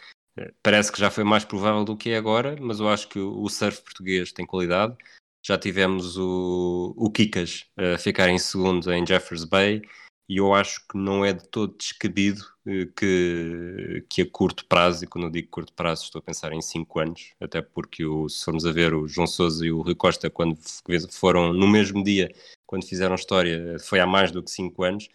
[0.62, 3.48] parece que já foi mais provável do que é agora, mas eu acho que o
[3.50, 4.96] surf português tem qualidade.
[5.46, 9.82] Já tivemos o, o Kikas a ficar em segundo em Jeffers Bay
[10.30, 15.06] e eu acho que não é de todo descabido eh, que, que a curto prazo,
[15.06, 18.28] e quando eu digo curto prazo estou a pensar em 5 anos, até porque o-
[18.28, 20.58] se formos a ver o João Sousa e o Rui Costa quando
[21.12, 22.30] foram no mesmo dia,
[22.66, 25.08] quando fizeram história, foi há mais do que 5 anos,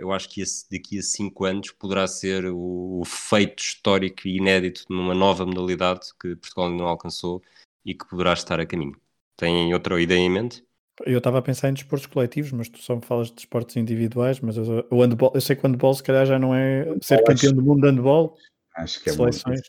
[0.00, 4.36] eu acho que esse- daqui a 5 anos poderá ser o, o feito histórico e
[4.38, 7.42] inédito numa nova modalidade que Portugal ainda não alcançou
[7.84, 8.98] e que poderá estar a caminho.
[9.36, 10.64] Têm outra ideia em mente?
[11.04, 14.38] Eu estava a pensar em desportos coletivos, mas tu só me falas de desportos individuais,
[14.40, 17.22] mas eu, o handball, eu sei que o handball se calhar já não é ser
[17.24, 18.38] campeão do mundo de handball,
[18.76, 19.60] acho que é muito seleções.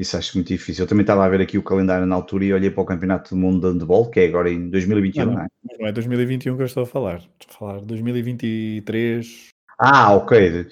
[0.00, 0.84] Isso acho muito difícil.
[0.84, 3.34] Eu também estava a ver aqui o calendário na altura e olhei para o Campeonato
[3.34, 5.46] do Mundo de Handball, que é agora em 2021, Não, não, é?
[5.62, 7.16] Mas não é 2021 que eu estou a falar.
[7.18, 9.48] Estou a falar de 2023.
[9.78, 10.66] Ah, ok.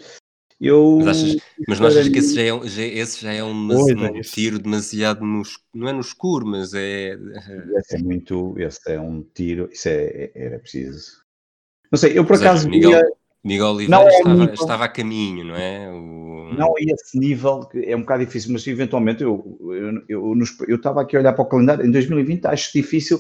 [0.59, 0.99] Eu.
[1.05, 1.37] Mas, achas,
[1.69, 4.19] mas não achas que esse já é um, já- esse já é um, um é
[4.19, 4.33] isso.
[4.33, 5.43] tiro demasiado no,
[5.75, 7.19] não é no escuro, mas é
[7.77, 8.59] Esse é muito.
[8.59, 9.69] Esse é um tiro.
[9.71, 11.23] Isso é, é- era preciso.
[11.93, 12.69] Não sei, eu por seja, acaso.
[12.69, 13.13] Miguel- via-
[13.45, 15.91] Miguel Oliveira Não é estava, estava a caminho, não é?
[15.91, 20.35] O- Não a esse nível, que é um bocado difícil, mas eventualmente eu, eu, eu,
[20.35, 23.19] nos- eu estava aqui a olhar para o calendário, em 2020 acho difícil,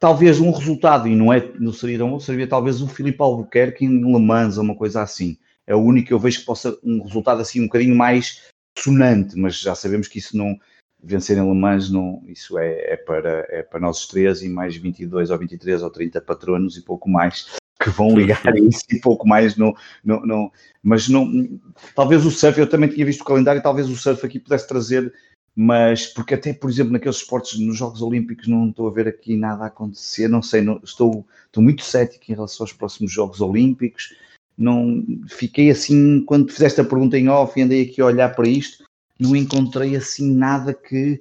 [0.00, 3.84] talvez um resultado, e não, é, não seria tão bom, seria talvez um Filipe Albuquerque
[3.84, 5.36] em Le Mans ou uma coisa assim.
[5.66, 8.42] É o único que eu vejo que possa, um resultado assim um bocadinho mais
[8.78, 10.58] sonante, mas já sabemos que isso não,
[11.02, 14.48] vencer em Le Mans, não, isso é, é para, é para nós os três e
[14.48, 18.84] mais 22 ou 23 ou 30 patronos e pouco mais que vão ligar a isso
[18.90, 21.58] e pouco mais no, no, no mas não,
[21.94, 25.12] talvez o surf, eu também tinha visto o calendário, talvez o surf aqui pudesse trazer,
[25.56, 29.36] mas porque até, por exemplo, naqueles esportes, nos Jogos Olímpicos, não estou a ver aqui
[29.36, 33.40] nada a acontecer, não sei, não, estou, estou muito cético em relação aos próximos Jogos
[33.40, 34.14] Olímpicos,
[34.56, 38.48] não fiquei assim, quando fizeste a pergunta em off e andei aqui a olhar para
[38.48, 38.84] isto,
[39.18, 41.20] não encontrei assim nada que,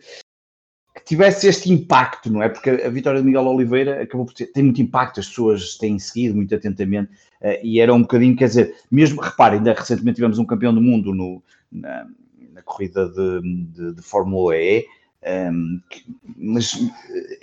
[1.03, 2.49] que tivesse este impacto, não é?
[2.49, 5.99] Porque a vitória de Miguel Oliveira acabou por ter, tem muito impacto, as pessoas têm
[5.99, 7.11] seguido muito atentamente,
[7.41, 10.81] eh, e era um bocadinho, quer dizer, mesmo, reparem, ainda recentemente tivemos um campeão do
[10.81, 12.07] mundo no, na,
[12.53, 14.85] na corrida de, de, de Fórmula E,
[15.23, 16.05] ehm, que-
[16.37, 16.73] mas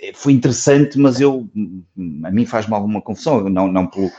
[0.01, 1.47] eh, foi interessante, mas eu,
[2.23, 4.11] a mim faz-me alguma confusão, não, não pelo,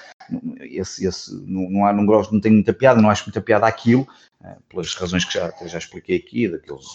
[0.61, 3.67] esse, esse, não, não, há, não gosto, não tenho muita piada, não acho muita piada
[3.67, 4.07] aquilo,
[4.45, 6.87] eh, pelas razões que já, já expliquei aqui, daqueles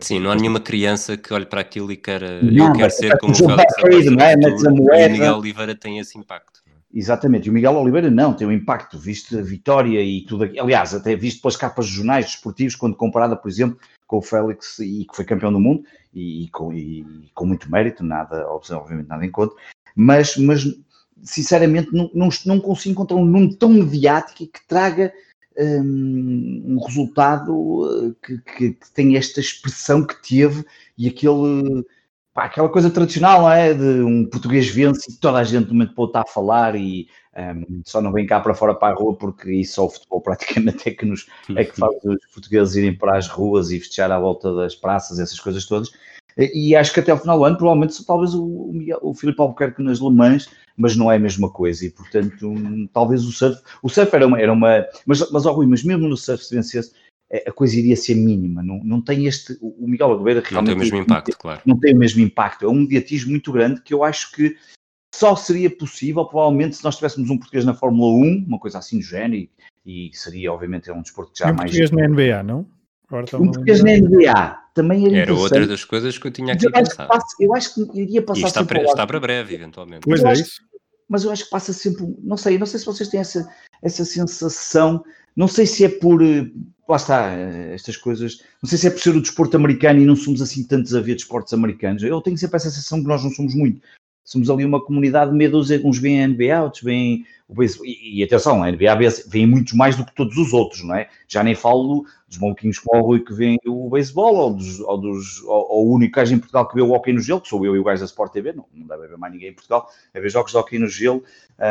[0.00, 3.12] Sim, não há nenhuma criança que olhe para aquilo e queira, Não, eu quero ser
[3.12, 4.36] é como o Félix Abreu não é?
[4.36, 5.04] Metes a moeda.
[5.04, 6.60] E o Miguel Oliveira tem esse impacto.
[6.66, 6.98] é?
[6.98, 10.58] Exatamente, e o Miguel Oliveira não, tem um impacto, visto a vitória e tudo aqui.
[10.58, 14.78] Aliás, até visto pelas capas de jornais desportivos, quando comparada, por exemplo, com o Félix,
[14.78, 19.08] e que foi campeão do mundo, e, e com, e com muito mérito, nada, obviamente
[19.08, 19.54] nada em conta,
[19.94, 20.64] mas, mas
[21.22, 25.12] sinceramente não, não, não consigo encontrar um nome tão mediático e que traga
[25.58, 30.64] um resultado uh, que, que, que tenha esta expressão que teve
[30.96, 31.84] e aquele
[32.32, 33.74] pá, aquela coisa tradicional, é?
[33.74, 37.08] De um português vence e toda a gente no momento o está a falar e
[37.36, 40.20] um, só não vem cá para fora para a rua porque isso só o futebol
[40.22, 44.10] praticamente é que, nos, é que faz os portugueses irem para as ruas e festejar
[44.10, 45.90] à volta das praças, essas coisas todas.
[46.38, 49.82] E, acho que até ao final do ano, provavelmente, talvez o, o, o Filipe Albuquerque
[49.82, 51.84] nas Le Mans, mas não é a mesma coisa.
[51.86, 52.54] E, portanto,
[52.92, 53.60] talvez o surf.
[53.82, 54.40] O surf era uma.
[54.40, 56.92] Era uma mas, mas, oh, Rui, mas mesmo no surf, se vencesse,
[57.46, 58.62] a coisa iria ser mínima.
[58.62, 59.56] Não, não tem este.
[59.60, 60.54] O Miguel Oliveira realmente.
[60.54, 61.60] Não tem o mesmo impacto, claro.
[61.64, 62.64] Não tem o mesmo impacto.
[62.64, 64.56] É um mediatismo muito grande que eu acho que
[65.14, 68.98] só seria possível, provavelmente, se nós tivéssemos um português na Fórmula 1, uma coisa assim
[68.98, 69.48] do género,
[69.84, 71.70] e, e seria, obviamente, é um desporto que já E um mais.
[71.70, 72.66] português na NBA, não?
[73.12, 76.54] Agora está Um português na NBA também era, Era outra das coisas que eu tinha
[76.54, 77.08] aqui eu acho, pensado.
[77.08, 80.00] passa, eu acho que iria passar E está, sempre para, está para breve, eventualmente.
[80.02, 80.62] Pois é acho- isso.
[81.06, 83.46] mas eu acho que passa sempre, não sei, não sei se vocês têm essa,
[83.82, 85.04] essa sensação,
[85.36, 86.50] não sei se é por, eh,
[86.88, 90.06] lá está, eh, estas coisas, não sei se é por ser o desporto americano e
[90.06, 93.22] não somos assim tantos a ver desportos americanos, eu tenho sempre essa sensação que nós
[93.22, 93.82] não somos muito,
[94.24, 97.86] somos ali uma comunidade dúzia, uns bem NBA, outros bem o beisebol.
[97.86, 98.96] E, e atenção, a NBA
[99.28, 101.08] vem muitos mais do que todos os outros, não é?
[101.28, 104.98] Já nem falo dos maluquinhos como o Rui que vem o beisebol, ou, dos, ou,
[104.98, 107.48] dos, ou, ou o único gajo em Portugal que vê o hockey no gelo, que
[107.48, 109.54] sou eu e o gajo da Sport TV, não, não deve haver mais ninguém em
[109.54, 111.22] Portugal, a ver jogos de hockey no gelo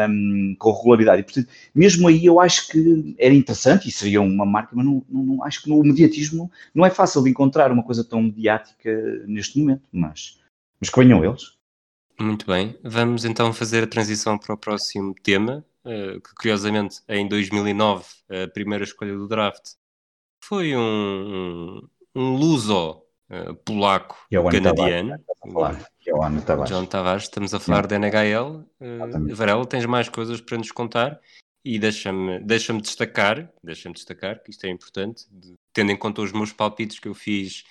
[0.09, 1.21] um, com regularidade.
[1.21, 5.03] E, portanto, mesmo aí eu acho que era interessante e seria uma marca, mas não,
[5.09, 8.91] não, não acho que no mediatismo não é fácil de encontrar uma coisa tão mediática
[9.25, 10.39] neste momento, mas,
[10.79, 11.60] mas que venham eles.
[12.21, 17.27] Muito bem, vamos então fazer a transição para o próximo tema, eh, que curiosamente em
[17.27, 19.71] 2009 a primeira escolha do draft
[20.43, 21.81] foi um,
[22.15, 24.15] um, luso uh, polaco
[24.51, 25.17] canadiano.
[26.41, 26.69] Tavares.
[26.69, 28.67] John Tavares, estamos a falar da NHL.
[28.79, 31.19] Uh, Varela, tens mais coisas para nos contar
[31.65, 35.25] e deixa-me deixa destacar, deixa-me destacar que isto é importante,
[35.73, 37.63] tendo em conta os meus palpites que eu fiz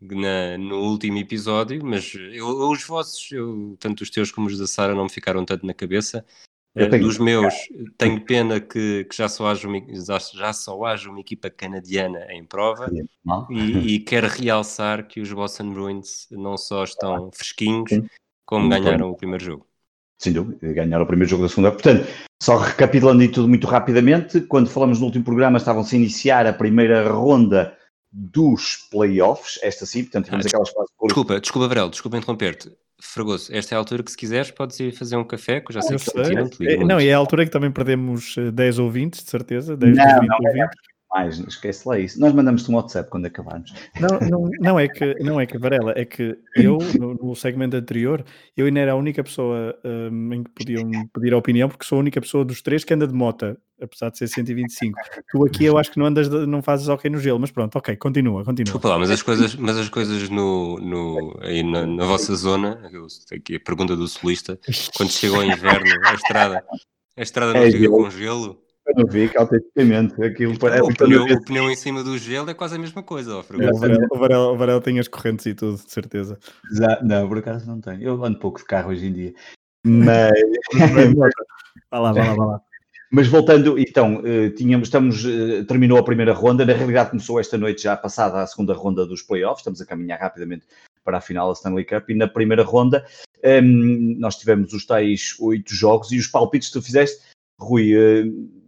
[0.00, 4.66] na, no último episódio, mas eu, os vossos, eu, tanto os teus como os da
[4.66, 6.24] Sara, não me ficaram tanto na cabeça.
[6.76, 7.54] Uh, dos meus,
[7.96, 9.80] tenho pena que, que, já, só haja uma,
[10.34, 12.88] já só haja uma equipa canadiana em prova
[13.50, 17.90] e, e quero realçar que os Boston Bruins não só estão fresquinhos,
[18.46, 19.66] como ganharam o primeiro jogo.
[20.20, 21.72] Sem dúvida, ganharam o primeiro jogo da segunda.
[21.72, 22.06] Portanto,
[22.40, 26.52] só recapitulando e tudo muito rapidamente, quando falamos no último programa, estavam-se a iniciar a
[26.52, 27.76] primeira ronda
[28.10, 30.90] dos playoffs, esta sim, portanto, tivemos ah, aquelas fases.
[31.02, 32.72] Desculpa, desculpa, Varel, desculpa interromper-te.
[33.00, 35.74] Fragoso, esta é a altura que, se quiseres, podes ir fazer um café, que eu
[35.74, 36.34] já sei eu que sei.
[36.34, 39.76] Não, é, não, e é a altura que também perdemos 10 ouvintes, de certeza.
[39.76, 40.60] 10 não, 20 não, ouvintes.
[40.60, 42.20] É, mais, esquece lá isso.
[42.20, 43.72] Nós mandamos-te um WhatsApp quando acabarmos.
[44.00, 47.76] Não, não, não, é que, não é que, Varela, é que eu, no, no segmento
[47.76, 48.24] anterior,
[48.56, 51.96] eu ainda era a única pessoa um, em que podiam pedir a opinião, porque sou
[51.96, 54.98] a única pessoa dos três que anda de mota, apesar de ser 125.
[55.30, 57.96] Tu aqui eu acho que não andas, não fazes ok no gelo, mas pronto, ok,
[57.96, 58.64] continua, continua.
[58.64, 62.88] Desculpa lá, mas as coisas, mas as coisas no, no, aí na, na vossa zona,
[62.92, 64.58] eu, aqui a pergunta do solista,
[64.96, 66.64] quando chega o inverno, a estrada,
[67.16, 68.60] a estrada não é, chega com gelo?
[68.96, 70.82] Eu vi que autenticamente aquilo parece.
[70.82, 73.36] O pneu, o pneu em cima do gelo é quase a mesma coisa.
[73.36, 76.38] Ó, é, o, Varel, o, Varel, o Varel tem as correntes e tudo, de certeza.
[76.72, 78.02] Já, não, por acaso não tenho.
[78.02, 79.34] Eu ando pouco de carro hoje em dia.
[79.84, 80.32] Mas.
[81.90, 82.62] vá lá, vá lá, vá lá.
[83.10, 87.56] Mas voltando, então, eh, tínhamos, estamos, eh, terminou a primeira ronda, na realidade começou esta
[87.56, 90.66] noite já passada a segunda ronda dos playoffs, estamos a caminhar rapidamente
[91.02, 93.06] para a final da Stanley Cup, e na primeira ronda
[93.42, 97.18] um, ehm, nós tivemos os tais oito jogos, e os palpites que tu fizeste,
[97.58, 98.24] Rui, eh,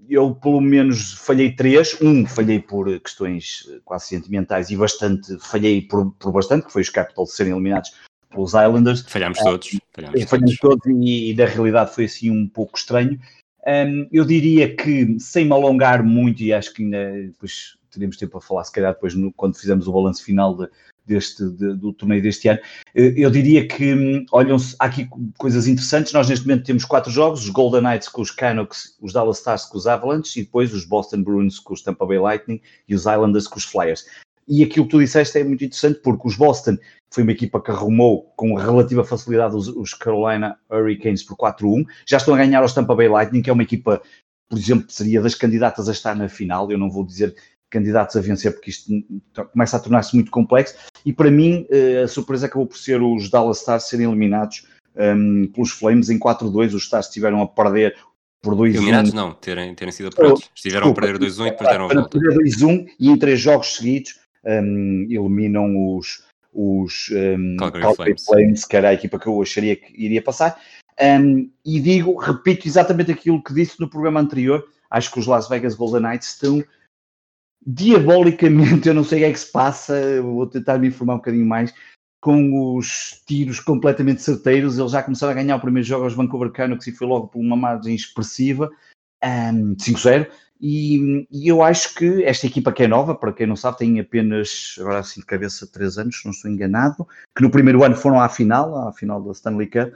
[0.08, 1.96] eu pelo menos falhei três.
[2.00, 6.88] Um falhei por questões quase sentimentais e bastante, falhei por, por bastante, que foi os
[6.88, 7.92] Capitals serem eliminados
[8.28, 9.02] pelos Islanders.
[9.02, 9.68] Falhámos todos.
[9.92, 13.20] Falhámos, falhámos todos, todos e, e, na realidade foi assim um pouco estranho.
[13.66, 18.38] Um, eu diria que, sem me alongar muito, e acho que ainda depois teremos tempo
[18.38, 20.68] a falar, se calhar depois no, quando fizermos o balanço final de,
[21.06, 22.60] deste, de, do torneio deste ano.
[22.94, 26.12] Eh, eu diria que, hum, olham-se, há aqui coisas interessantes.
[26.12, 29.64] Nós neste momento temos quatro jogos: os Golden Knights com os Canucks, os Dallas Stars
[29.64, 33.02] com os Avalanche e depois os Boston Bruins com os Tampa Bay Lightning e os
[33.02, 34.04] Islanders com os Flyers.
[34.50, 36.76] E aquilo que tu disseste é muito interessante porque os Boston
[37.08, 41.86] foi uma equipa que arrumou com relativa facilidade os, os Carolina Hurricanes por 4-1.
[42.04, 44.02] Já estão a ganhar os Tampa Bay Lightning, que é uma equipa,
[44.48, 46.68] por exemplo, seria das candidatas a estar na final.
[46.70, 47.32] Eu não vou dizer
[47.70, 48.90] candidatos a vencer, porque isto
[49.52, 50.74] começa a tornar-se muito complexo.
[51.06, 55.46] E para mim, eh, a surpresa acabou por ser os Dallas Stars serem eliminados um,
[55.46, 56.74] pelos Flames em 4-2.
[56.74, 57.96] Os Stars estiveram a perder
[58.42, 58.74] por 2-1.
[58.74, 60.50] Eliminados não, terem, terem sido apurados.
[60.52, 62.18] Estiveram a perder 2-1 e depois deram a volta.
[62.18, 68.24] perder 2-1 e em três jogos seguidos um, eliminam os, os um, Calgary, Calgary Flames.
[68.24, 70.60] Flames, que era a equipa que eu acharia que iria passar.
[71.00, 74.66] Um, e digo, repito exatamente aquilo que disse no programa anterior.
[74.90, 76.62] Acho que os Las Vegas Golden Knights estão
[77.64, 81.18] diabolicamente, eu não sei o que é que se passa, vou tentar me informar um
[81.18, 81.72] bocadinho mais,
[82.20, 86.50] com os tiros completamente certeiros, eles já começaram a ganhar o primeiro jogo aos Vancouver
[86.50, 88.70] Canucks e foi logo por uma margem expressiva,
[89.24, 90.30] um, 5-0,
[90.60, 93.98] e, e, eu acho que esta equipa que é nova, para quem não sabe, tem
[93.98, 98.20] apenas, agora assim de cabeça, 3 anos, não estou enganado, que no primeiro ano foram
[98.20, 99.94] à final, à final da Stanley Cup,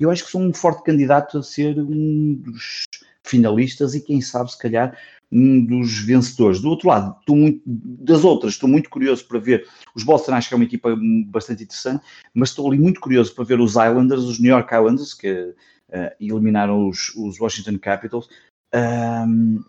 [0.00, 2.84] e eu acho que são um forte candidato a ser um dos
[3.24, 4.96] finalistas e quem sabe, se calhar,
[5.30, 6.60] um dos vencedores.
[6.60, 9.66] Do outro lado, estou muito, das outras, estou muito curioso para ver.
[9.94, 10.96] Os Boston acho que é uma equipa
[11.26, 15.12] bastante interessante, mas estou ali muito curioso para ver os Islanders, os New York Islanders,
[15.12, 18.28] que uh, eliminaram os, os, Washington Capitals.
[18.74, 19.60] Um,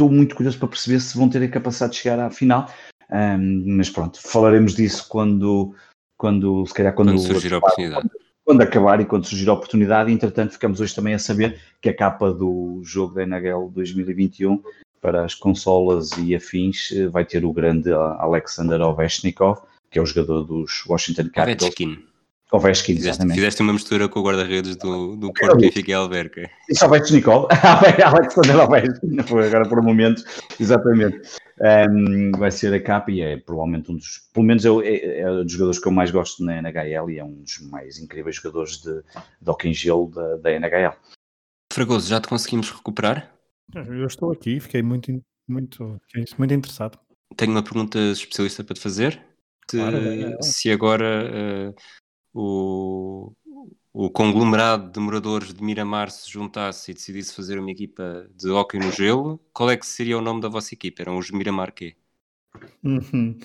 [0.00, 2.70] estou muito curioso para perceber se vão ter a capacidade de chegar à final.
[3.10, 5.74] Um, mas pronto, falaremos disso quando,
[6.16, 8.08] quando se calhar quando, quando surgir a oportunidade
[8.42, 10.10] quando acabar e quando surgir a oportunidade.
[10.10, 14.60] Entretanto, ficamos hoje também a saber que a capa do jogo da NHL 2021
[15.00, 20.06] para as consolas e afins eh, vai ter o grande Alexander Ovechnikov, que é o
[20.06, 21.62] jogador dos Washington Capitals.
[21.62, 22.09] Ovechkin.
[22.52, 23.34] Ovechkin, Fizeste, exatamente.
[23.36, 26.50] fizeste uma mistura com o guarda-redes do, do Porto, Benfica e Alverca.
[26.68, 27.46] Isso Ovechkin Nicole.
[28.04, 29.22] Alexander Ovechkin.
[29.22, 30.22] Foi agora por um momento.
[30.58, 31.20] Exatamente.
[31.60, 35.30] Um, vai ser a capa e é provavelmente um dos, pelo menos é, é, é
[35.30, 38.36] um dos jogadores que eu mais gosto na NHL e é um dos mais incríveis
[38.36, 38.94] jogadores de,
[39.40, 40.94] de hockey em gelo da, da NHL.
[41.72, 43.30] Fragoso, já te conseguimos recuperar?
[43.74, 46.98] Eu estou aqui, fiquei muito, muito, fiquei muito interessado.
[47.36, 49.22] Tenho uma pergunta especialista para te fazer.
[49.70, 50.36] Se, Claro, venha.
[50.42, 51.74] se agora eh,
[52.32, 53.32] o,
[53.92, 58.78] o conglomerado de moradores de Miramar se juntasse e decidisse fazer uma equipa de hóquei
[58.80, 61.02] no gelo, qual é que seria o nome da vossa equipa?
[61.02, 61.96] Eram os Miramar quê?
[62.84, 63.38] Uhum.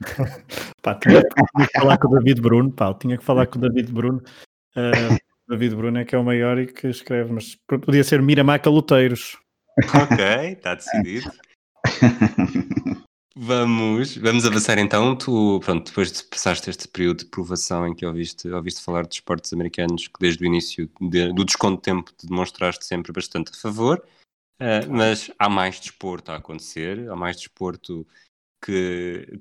[0.82, 3.60] Pá, tinha, tinha que falar com o David Bruno, pá, tinha que falar com o
[3.60, 4.22] David Bruno.
[4.74, 8.62] O David Bruno é que é o maior e que escreve, mas podia ser Miramar
[8.62, 9.36] Caloteiros.
[9.78, 11.30] Ok, está decidido.
[13.42, 15.16] Vamos, vamos avançar então.
[15.16, 19.14] Tu, pronto, depois de passaste este período de provação em que ouviste, ouviste falar de
[19.14, 23.50] esportes americanos, que desde o início de- do desconto de tempo te demonstraste sempre bastante
[23.52, 24.04] a favor,
[24.60, 28.06] eh, mas há mais desporto a acontecer, há mais desporto
[28.64, 29.40] que,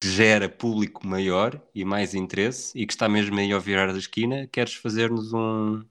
[0.00, 3.98] que gera público maior e mais interesse e que está mesmo aí ao virar da
[3.98, 4.46] esquina.
[4.48, 5.84] Queres fazer-nos um,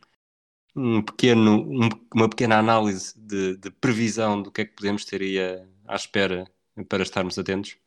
[0.75, 5.21] um pequeno, um- uma pequena análise de, de previsão do que é que podemos ter
[5.21, 5.37] aí
[5.87, 6.45] à espera
[6.87, 7.77] para estarmos atentos?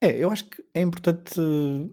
[0.00, 1.38] É, eu acho que é importante.
[1.38, 1.88] eh,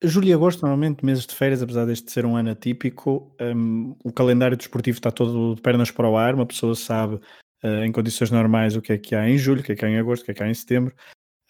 [0.00, 4.12] Julho e agosto, normalmente, meses de férias, apesar deste ser um ano atípico, hum, o
[4.12, 6.36] calendário desportivo está todo de pernas para o ar.
[6.36, 7.18] Uma pessoa sabe,
[7.64, 9.84] eh, em condições normais, o que é que há em julho, o que é que
[9.84, 10.94] há em agosto, o que é que há em setembro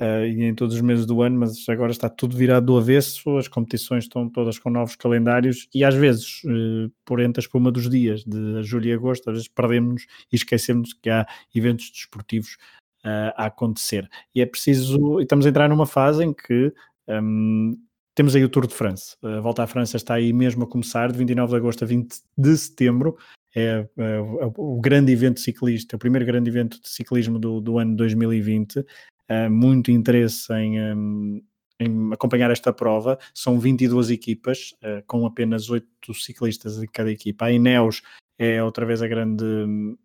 [0.01, 3.37] eh, e em todos os meses do ano, mas agora está tudo virado do avesso.
[3.37, 7.71] As competições estão todas com novos calendários e, às vezes, eh, por entre a espuma
[7.73, 12.57] dos dias de julho e agosto, às vezes perdemos e esquecemos que há eventos desportivos
[13.05, 16.73] eh, a acontecer e é preciso, e estamos a entrar numa fase em que
[17.09, 17.77] hum,
[18.15, 19.17] temos aí o Tour de France.
[19.23, 22.17] A volta à França está aí mesmo a começar, de 29 de agosto a 20
[22.37, 23.17] de setembro.
[23.55, 27.79] É, é, o- o grande evento ciclista, o primeiro grande evento de ciclismo do, do
[27.79, 28.85] ano 2020.
[29.29, 31.43] Há muito interesse em, hum,
[31.79, 33.19] em acompanhar esta prova.
[33.33, 37.45] São 22 equipas, eh, com apenas 8 ciclistas em cada equipa.
[37.47, 38.03] A Ineos
[38.39, 39.45] é outra vez a grande,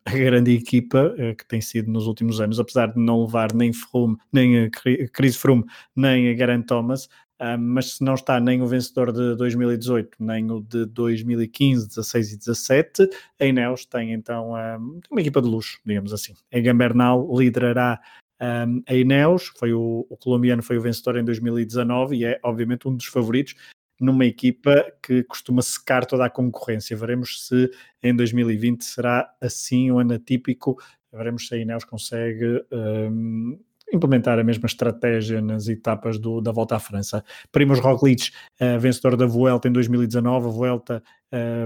[0.05, 3.71] a grande equipa eh, que tem sido nos últimos anos, apesar de não levar nem
[3.71, 5.63] Froome, nem Cri- Chris Froome,
[5.95, 7.07] nem a Geraint Thomas,
[7.39, 12.31] ah, mas se não está nem o vencedor de 2018, nem o de 2015, 16
[12.31, 13.09] e 17,
[13.39, 14.79] a Ineos tem então ah,
[15.11, 16.33] uma equipa de luxo, digamos assim.
[16.51, 17.99] Egan Bernal liderará
[18.39, 22.87] ah, a Ineos, foi o, o colombiano foi o vencedor em 2019 e é obviamente
[22.87, 23.55] um dos favoritos
[23.99, 26.95] numa equipa que costuma secar toda a concorrência.
[26.97, 27.69] Veremos se
[28.01, 30.77] em 2020 será assim um ano atípico.
[31.11, 33.59] Veremos se a Ineos consegue hum,
[33.93, 37.23] implementar a mesma estratégia nas etapas do- da volta à França.
[37.51, 40.47] Primoz Roglic, eh, vencedor da Vuelta em 2019.
[40.47, 41.03] A Vuelta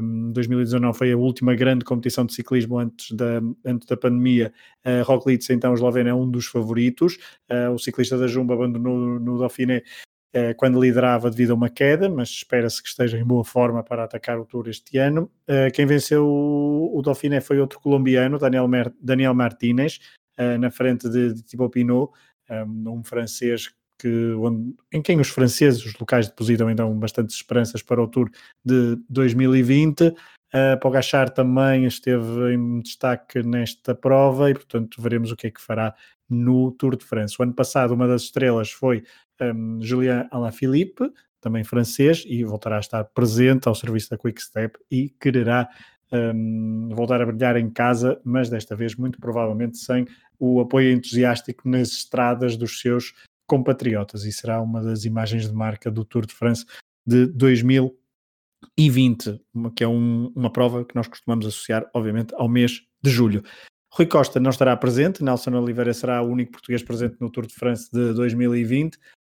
[0.01, 4.51] hum, 2019 foi a última grande competição de ciclismo antes da, antes da pandemia.
[4.85, 7.17] Uh, Roglic, então, esloveno é um dos favoritos.
[7.49, 9.83] Eh, o ciclista da Jumbo abandonou no Dauphiné
[10.33, 14.03] eh, quando liderava devido a uma queda, mas espera-se que esteja em boa forma para
[14.03, 15.31] atacar o Tour este ano.
[15.47, 19.99] Eh, quem venceu o, o Dauphiné foi outro colombiano, Daniel, Mer- Daniel Martínez,
[20.37, 22.11] eh, na frente de, de Thibaut Pinot,
[22.49, 28.01] um, francês que, onde- em quem os franceses, os locais, depositam então bastantes esperanças para
[28.01, 28.29] o Tour
[28.63, 30.13] de 2020.
[30.53, 35.61] Uh, Pogachar também esteve em destaque nesta prova e, portanto, veremos o que é que
[35.61, 35.93] fará
[36.29, 37.35] no Tour de France.
[37.37, 39.03] O ano passado, uma das estrelas foi
[39.41, 44.77] um, Julien Alaphilippe, também francês, e voltará a estar presente ao serviço da Quick Step
[44.89, 45.69] e quererá
[46.11, 50.07] um, voltar a brilhar em casa, mas desta vez, muito provavelmente, sem
[50.39, 53.13] o apoio entusiástico nas estradas dos seus
[53.45, 54.23] compatriotas.
[54.23, 56.65] E será uma das imagens de marca do Tour de France
[57.05, 57.27] de
[58.77, 63.09] 2020, uma- que é um- uma prova que nós costumamos associar, obviamente, ao mês de
[63.09, 63.43] julho.
[63.93, 67.53] Rui Costa não estará presente, Nelson Oliveira será o único português presente no Tour de
[67.53, 68.97] France de 2020,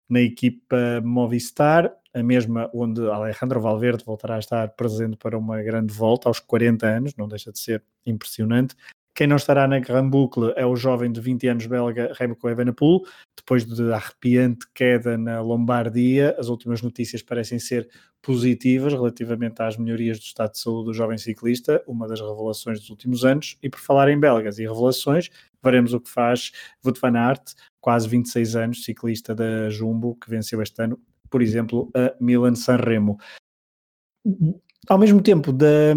[0.09, 5.93] na equipa Movistar, a mesma onde Alejandro Valverde voltará a estar presente para uma grande
[5.93, 8.75] volta aos 40 anos, não deixa de ser impressionante.
[9.19, 13.01] Quem não estará na Grand Boucle é o jovem de 20 anos belga Remco Evenepoel,
[13.35, 16.33] depois de arrepiante queda na Lombardia.
[16.39, 17.89] As últimas notícias parecem ser
[18.21, 22.89] positivas relativamente às melhorias do estado de saúde do jovem ciclista, uma das revelações dos
[22.89, 23.57] últimos anos.
[23.61, 25.29] E por falar em belgas e revelações,
[25.61, 30.61] veremos o que faz Wout van Aert, quase 26 anos, ciclista da Jumbo, que venceu
[30.61, 30.97] este ano,
[31.29, 33.17] por exemplo, a Milan Sanremo.
[34.87, 35.93] Ao mesmo tempo da,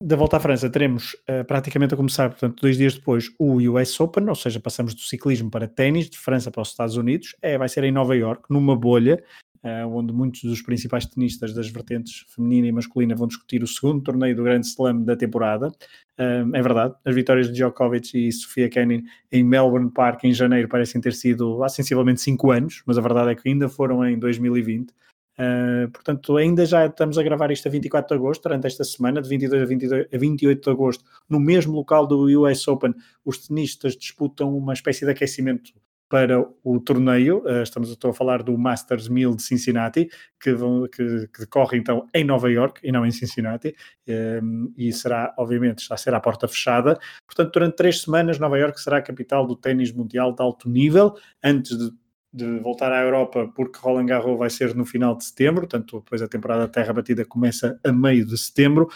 [0.00, 3.98] da volta à França, teremos uh, praticamente a começar, portanto, dois dias depois, o US
[3.98, 7.34] Open, ou seja, passamos do ciclismo para ténis, de França para os Estados Unidos.
[7.42, 9.22] É, vai ser em Nova York, numa bolha.
[9.64, 14.00] uh, onde muitos dos principais tenistas das vertentes feminina e masculina vão discutir o segundo
[14.00, 15.66] torneio do Grande Slam da temporada.
[16.16, 20.68] Uh, é verdade, as vitórias de Djokovic e Sofia Kenin em Melbourne Park em janeiro
[20.68, 24.16] parecem ter sido há sensivelmente 5 anos, mas a verdade é que ainda foram em
[24.16, 24.94] 2020.
[25.38, 29.22] Uh, portanto, ainda já estamos a gravar isto a 24 de agosto, durante esta semana,
[29.22, 32.92] de 22 a, 22 a 28 de agosto, no mesmo local do US Open,
[33.24, 35.72] os tenistas disputam uma espécie de aquecimento
[36.08, 37.42] para o torneio.
[37.44, 40.08] Uh, estamos estou a falar do Masters 1000 de Cincinnati,
[40.40, 43.76] que, vão, que, que decorre então em Nova York e não em Cincinnati,
[44.42, 46.98] um, e será, obviamente, está a ser à porta fechada.
[47.26, 51.14] Portanto, durante três semanas, Nova York será a capital do ténis mundial de alto nível,
[51.44, 51.92] antes de
[52.32, 56.20] de voltar à Europa, porque Roland Garros vai ser no final de setembro, portanto, depois
[56.20, 58.88] a temporada Terra Batida começa a meio de setembro,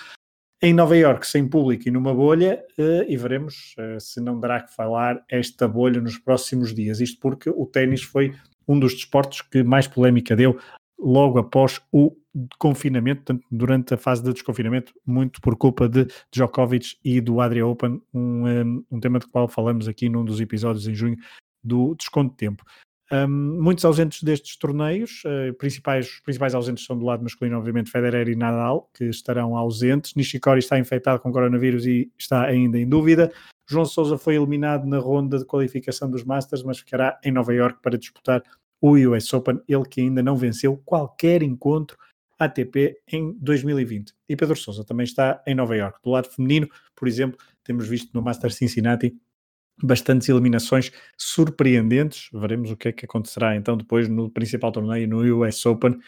[0.64, 4.62] em Nova York, sem público e numa bolha, eh, e veremos eh, se não dará
[4.62, 7.00] que falar esta bolha nos próximos dias.
[7.00, 8.32] Isto porque o ténis foi
[8.68, 10.56] um dos desportos que mais polémica deu
[10.96, 12.16] logo após o
[12.58, 17.66] confinamento, portanto, durante a fase de desconfinamento, muito por culpa de Djokovic e do Adria
[17.66, 21.16] Open, um, eh, um tema do qual falamos aqui num dos episódios em junho
[21.62, 22.64] do Desconto de Tempo.
[23.12, 28.26] Um, muitos ausentes destes torneios, uh, principais, principais ausentes são do lado masculino, obviamente, Federer
[28.28, 30.14] e Nadal, que estarão ausentes.
[30.14, 33.30] Nishikori está infectado com coronavírus e está ainda em dúvida.
[33.68, 37.80] João Souza foi eliminado na ronda de qualificação dos Masters, mas ficará em Nova York
[37.82, 38.42] para disputar
[38.80, 41.98] o US Open, ele que ainda não venceu qualquer encontro
[42.38, 44.14] ATP em 2020.
[44.26, 45.98] E Pedro Souza também está em Nova York.
[46.02, 49.14] Do lado feminino, por exemplo, temos visto no Masters Cincinnati
[49.82, 52.28] bastantes eliminações surpreendentes.
[52.32, 55.98] Veremos o que é que acontecerá então depois no principal torneio, no US Open,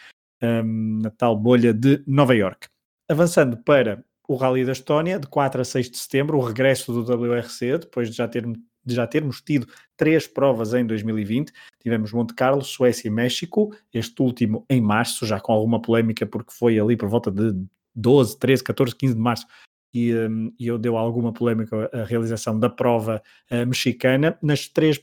[0.42, 2.68] um, na tal bolha de Nova York.
[3.08, 7.00] Avançando para o Rally da Estónia, de 4 a 6 de setembro, o regresso do
[7.02, 9.66] WRC, depois de já, ter, de já termos tido
[9.96, 11.52] três provas em 2020.
[11.80, 16.52] Tivemos Monte Carlo, Suécia e México, este último em março, já com alguma polémica, porque
[16.52, 17.54] foi ali por volta de
[17.94, 19.46] 12, 13, 14, 15 de março
[19.94, 24.36] e, um, e eu deu alguma polémica a realização da prova uh, mexicana.
[24.42, 25.00] Nas três,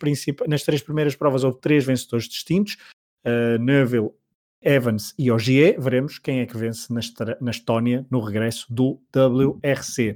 [0.47, 2.77] nas três primeiras provas houve três vencedores distintos,
[3.25, 4.09] uh, Neville,
[4.61, 5.79] Evans e Ogier.
[5.79, 6.99] Veremos quem é que vence na,
[7.39, 10.13] na Estónia no regresso do WRC.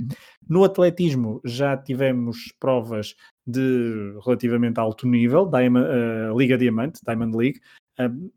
[0.48, 3.16] No atletismo já tivemos provas
[3.48, 7.60] de relativamente alto nível, Diamond, uh, Liga Diamante, Diamond League,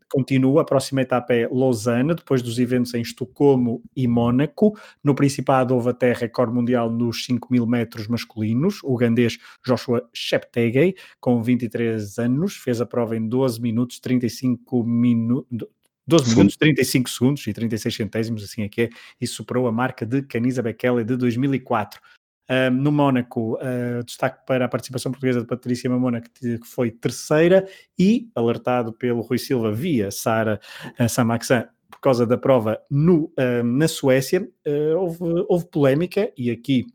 [0.09, 4.77] continua, a próxima etapa é Lausanne, depois dos eventos em Estocolmo e Mónaco.
[5.03, 8.79] No Principado houve até recorde mundial nos 5 mil metros masculinos.
[8.83, 15.67] O gandês Joshua Cheptegei, com 23 anos, fez a prova em 12 minutos 35 minutos.
[16.07, 18.89] 12 minutos, 35 segundos e 36 centésimos, assim é que é,
[19.21, 22.01] e superou a marca de Canisa Bekele de 2004.
[22.49, 26.89] Um, no Mónaco, uh, destaque para a participação portuguesa de Patrícia Mamona, que, que, foi
[26.89, 30.59] terceira, e alertado pelo Rui Silva via Sara
[30.99, 36.49] uh, Samaxan por causa da prova no, uh, na Suécia, uh, houve, houve polémica, e
[36.49, 36.85] aqui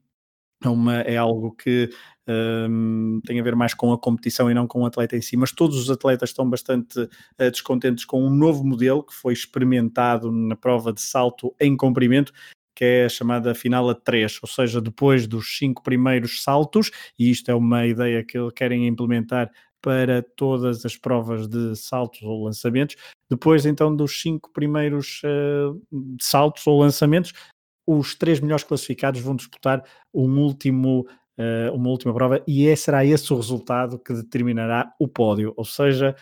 [0.65, 1.91] é, uma, é algo que
[2.27, 5.37] um, tem a ver mais com a competição e não com o atleta em si,
[5.37, 7.11] mas todos os atletas estão bastante uh,
[7.51, 12.33] descontentes com um novo modelo que foi experimentado na prova de salto em comprimento
[12.75, 17.31] que é a chamada final a 3, ou seja, depois dos cinco primeiros saltos, e
[17.31, 19.51] isto é uma ideia que querem implementar
[19.81, 22.97] para todas as provas de saltos ou lançamentos.
[23.31, 25.79] Depois, então, dos cinco primeiros uh,
[26.19, 27.35] saltos ou lançamentos,
[27.87, 31.07] os três melhores classificados vão disputar um último,
[31.39, 35.53] uh, uma última prova e é, será esse o resultado que determinará o pódio.
[35.55, 36.17] Ou seja,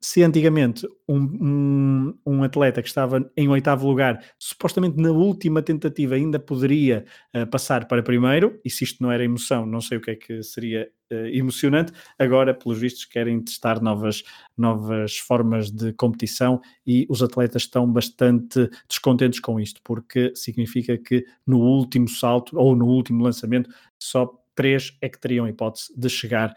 [0.00, 6.14] se antigamente um, um, um, atleta que estava em oitavo lugar, supostamente na última tentativa
[6.14, 7.04] ainda poderia
[7.36, 10.16] uh, passar para primeiro, e se isto não era emoção, não sei o que é
[10.16, 14.22] que seria uh, emocionante, agora, pelos vistos, querem testar novas,
[14.56, 21.26] novas formas de competição e os atletas estão bastante descontentes com isto, porque significa que
[21.46, 26.54] no último salto ou no último lançamento só três é que teriam hipótese de chegar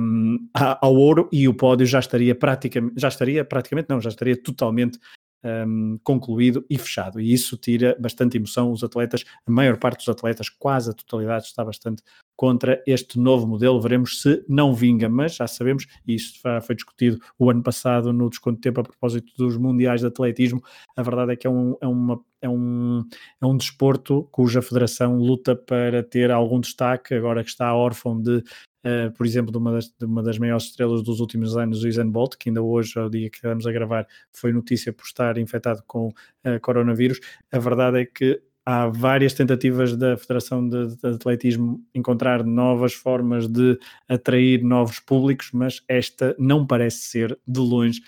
[0.00, 4.34] um, ao ouro e o pódio já estaria praticamente, já estaria praticamente, não, já estaria
[4.34, 4.98] totalmente
[5.44, 7.20] um, concluído e fechado.
[7.20, 8.72] E isso tira bastante emoção.
[8.72, 12.02] Os atletas, a maior parte dos atletas, quase a totalidade, está bastante
[12.36, 13.80] contra este novo modelo.
[13.80, 18.28] Veremos se não vinga, mas já sabemos, e isso foi discutido o ano passado no
[18.28, 20.62] desconto de tempo a propósito dos mundiais de atletismo.
[20.96, 23.04] A verdade é que é um, é uma, é um,
[23.40, 28.42] é um desporto cuja federação luta para ter algum destaque, agora que está órfão de
[28.84, 31.88] Uh, por exemplo, de uma, das, de uma, das, maiores estrelas dos últimos anos, o
[31.88, 35.38] Usain Bolt, que ainda hoje, ao dia que estamos a gravar, foi notícia por estar
[35.38, 37.18] infectado com uh, coronavírus.
[37.50, 43.46] A verdade é que há várias tentativas da Federação de, de, Atletismo encontrar novas formas
[43.46, 43.78] de
[44.08, 48.00] atrair novos públicos, mas esta não parece ser de longe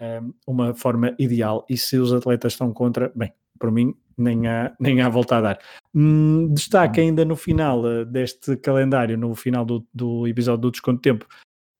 [0.00, 1.64] um, uma forma ideal.
[1.68, 5.40] E se os atletas estão contra, bem, para mim, nem há, nem há volta a
[5.40, 5.58] dar.
[5.94, 11.00] Hum, destaque ainda no final uh, deste calendário, no final do, do episódio do Desconto
[11.00, 11.26] Tempo,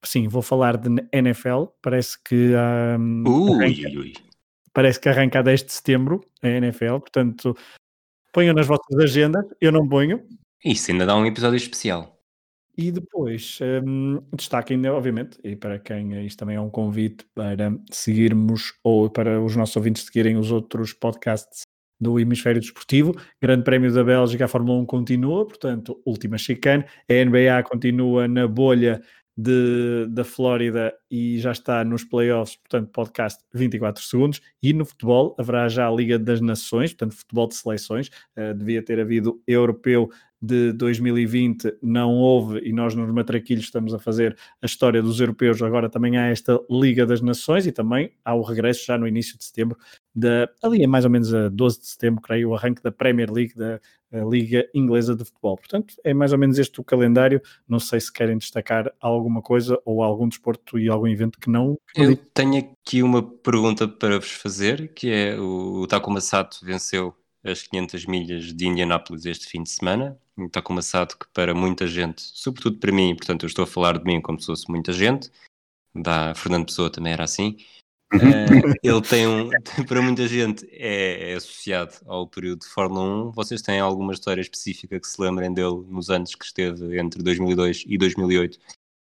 [0.04, 1.64] sim, vou falar de NFL.
[1.82, 2.52] Parece que
[2.98, 4.12] um, Ui, arranca, ui,
[4.72, 7.56] parece que arranca a 10 de setembro a NFL, portanto,
[8.32, 10.22] ponham nas vossas agendas, eu não ponho.
[10.64, 12.14] Isso ainda dá um episódio especial.
[12.76, 17.72] E depois, um, destaque ainda, obviamente, e para quem isto também é um convite para
[17.90, 21.62] seguirmos ou para os nossos ouvintes seguirem os outros podcasts
[22.04, 23.16] do Hemisfério Desportivo.
[23.42, 26.84] Grande Prémio da Bélgica, a Fórmula 1 continua, portanto, última chicane.
[27.10, 29.00] A NBA continua na bolha
[29.36, 34.40] de, da Flórida e já está nos playoffs, portanto, podcast 24 segundos.
[34.62, 38.10] E no futebol haverá já a Liga das Nações, portanto, futebol de seleções.
[38.36, 40.08] Uh, devia ter havido europeu
[40.44, 45.62] de 2020 não houve e nós nos Matraquilhos estamos a fazer a história dos europeus,
[45.62, 49.38] agora também há esta Liga das Nações e também há o regresso já no início
[49.38, 49.78] de setembro,
[50.14, 53.32] da, ali é mais ou menos a 12 de setembro, creio, o arranque da Premier
[53.32, 53.80] League, da
[54.22, 55.56] Liga Inglesa de Futebol.
[55.56, 57.42] Portanto, é mais ou menos este o calendário.
[57.66, 61.76] Não sei se querem destacar alguma coisa ou algum desporto e algum evento que não.
[61.96, 67.12] Eu tenho aqui uma pergunta para vos fazer, que é o Takuma Sato venceu
[67.44, 70.18] as 500 milhas de Indianápolis este fim de semana.
[70.38, 74.04] Está começado que para muita gente, sobretudo para mim, portanto eu estou a falar de
[74.04, 75.30] mim como se fosse muita gente,
[75.94, 77.56] da Fernando Pessoa também era assim,
[78.12, 79.48] uh, ele tem um,
[79.86, 83.32] para muita gente é, é, associado ao período de Fórmula 1.
[83.32, 87.84] Vocês têm alguma história específica que se lembrem dele nos anos que esteve entre 2002
[87.86, 88.58] e 2008,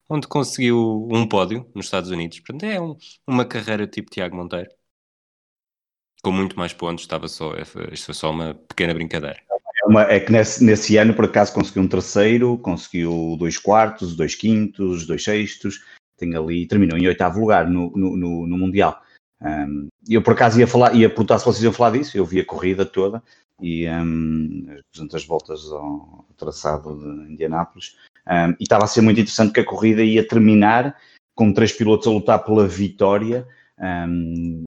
[0.09, 2.41] onde conseguiu um pódio nos Estados Unidos?
[2.41, 4.71] Portanto, é um, uma carreira tipo Tiago Monteiro
[6.23, 7.55] com muito mais pontos, estava só,
[7.93, 9.39] isto foi só uma pequena brincadeira.
[9.83, 14.15] É, uma, é que nesse, nesse, ano, por acaso, conseguiu um terceiro, conseguiu dois quartos,
[14.15, 15.83] dois quintos, dois sextos,
[16.17, 19.01] tem ali, terminou em oitavo lugar no, no, no, no Mundial.
[19.41, 22.41] Um, eu, por acaso, ia falar, ia perguntar se vocês iam falar disso, eu vi
[22.41, 23.23] a corrida toda
[23.61, 24.67] e um,
[25.13, 27.97] as voltas ao traçado de Indianápolis,
[28.27, 30.97] um, e estava a ser muito interessante que a corrida ia terminar
[31.35, 33.47] com três pilotos a lutar pela vitória,
[33.79, 34.65] um,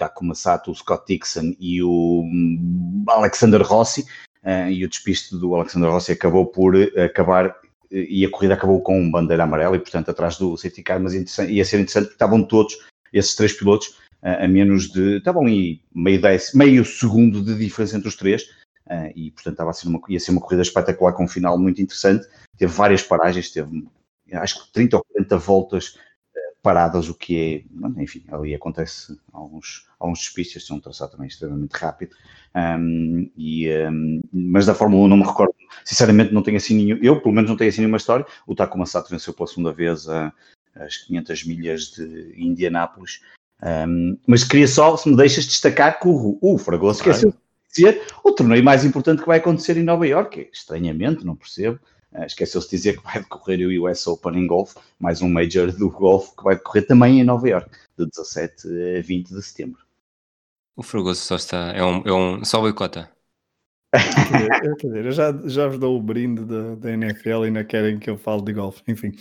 [0.00, 4.02] o Takuma Sato, o Scott Dixon e o hum, Alexander Rossi,
[4.42, 7.54] uh, e o despiste do Alexander Rossi acabou por acabar,
[7.90, 11.12] e a corrida acabou com um bandeira amarela, e portanto atrás do safety car, mas
[11.14, 12.78] ia ser interessante porque estavam todos,
[13.12, 18.08] esses três pilotos, a menos de, estavam ali meio, dez, meio segundo de diferença entre
[18.08, 18.48] os três,
[19.16, 21.82] e portanto estava a ser uma, ia ser uma corrida espetacular com um final muito
[21.82, 22.26] interessante,
[22.56, 23.84] teve várias paragens, teve
[24.32, 25.98] acho que 30 ou 40 voltas
[26.62, 31.72] paradas, o que é, enfim, ali acontece alguns, alguns despistes, são um traçado também extremamente
[31.72, 32.14] rápido,
[32.54, 35.54] um, e, um, mas da Fórmula 1 não me recordo,
[35.84, 38.86] sinceramente não tenho assim nenhum, eu pelo menos não tenho assim nenhuma história, o Takuma
[38.86, 40.32] Sato venceu pela segunda vez a,
[40.76, 43.20] as 500 milhas de Indianápolis,
[43.62, 47.36] um, mas queria só, se me deixas destacar que o, o Fragoso esqueceu de
[47.68, 51.78] dizer o torneio mais importante que vai acontecer em Nova Iorque, estranhamente, não percebo,
[52.12, 55.90] Esqueceu-se de dizer que vai decorrer o US Open em golfe, mais um Major do
[55.90, 59.80] golfe que vai decorrer também em Nova York, de 17 a 20 de setembro.
[60.76, 63.10] O Fragoso só está, é um, é um só boicota.
[64.78, 67.98] quer dizer, eu já, já vos dou o brinde da, da NFL e ainda querem
[67.98, 68.82] que eu fale de golfe.
[68.88, 69.12] Enfim,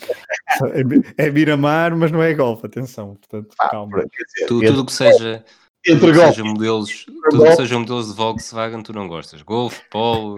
[1.17, 3.15] é, é Miramar, mas não é golfe, atenção.
[3.15, 3.97] Portanto, ah, calma.
[3.97, 5.43] Dizer, tudo, tudo que seja,
[5.85, 9.41] entre tudo que seja modelos, tudo que seja modelos de Volkswagen, tu não gostas.
[9.41, 10.37] Golfe, polo.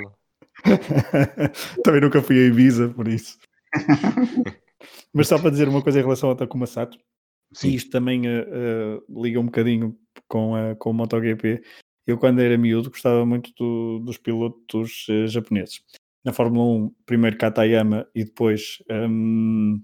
[1.84, 3.38] Também nunca fui a Ibiza, por isso.
[5.14, 6.98] Mas só para dizer uma coisa em relação ao Takuma Sato,
[7.54, 7.70] Sim.
[7.70, 9.98] e isto também uh, uh, liga um bocadinho
[10.28, 11.62] com, a, com o MotoGP.
[12.08, 15.82] Eu, quando era miúdo, gostava muito do, dos pilotos uh, japoneses.
[16.24, 19.82] Na Fórmula 1, primeiro Katayama e depois um,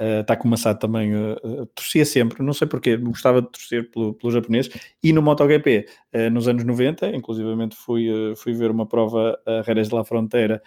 [0.00, 4.14] uh, Takuma Sato também uh, uh, torcia sempre, não sei porquê, gostava de torcer pelo,
[4.14, 4.68] pelo japonês.
[5.02, 9.88] E no MotoGP, uh, nos anos 90, inclusivamente fui, fui ver uma prova a Jerez
[9.88, 10.62] de la Fronteira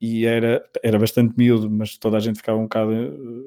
[0.00, 2.92] e era, era bastante miúdo, mas toda a gente ficava um bocado.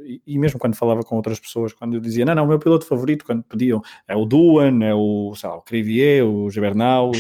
[0.06, 2.58] E, e, mesmo quando falava com outras pessoas, quando eu dizia, não, não, o meu
[2.58, 7.12] piloto favorito, quando pediam, é o Duan, é o, sei lá, o Crivier, o Gibernau,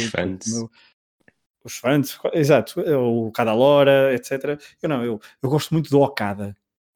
[1.65, 4.57] os fãs, exato, é o Cadalora, etc.
[4.81, 6.55] Eu não, eu, eu gosto muito do Okada.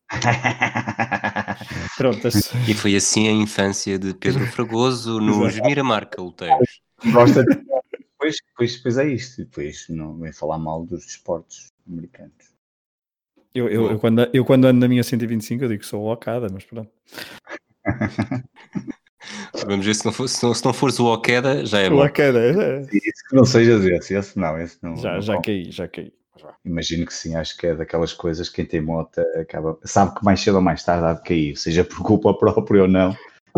[1.97, 2.27] Pronto.
[2.67, 6.81] E foi assim a infância de Pedro Fragoso nos Miramar Caluteiros.
[7.11, 7.59] Gosta de...
[8.17, 9.43] Pois, pois, pois é isto.
[9.43, 12.49] Depois não vem falar mal dos desportos americanos.
[13.53, 16.11] Eu, eu, eu, quando, eu quando ando na minha 125 eu digo que sou o
[16.11, 16.91] Okada, mas pronto.
[19.65, 21.91] Vamos ver se não, for, se não, se não fores o Okada, já é o
[21.91, 22.05] bom.
[22.05, 22.81] Okada, é.
[22.81, 24.95] Isso que não sejas esse, esse não, esse não.
[24.97, 26.13] Já, não já caí, já caí.
[26.65, 30.23] Imagino que sim, acho que é daquelas coisas que quem tem moto acaba, sabe que
[30.25, 33.15] mais cedo ou mais tarde há de cair, seja por culpa própria ou não.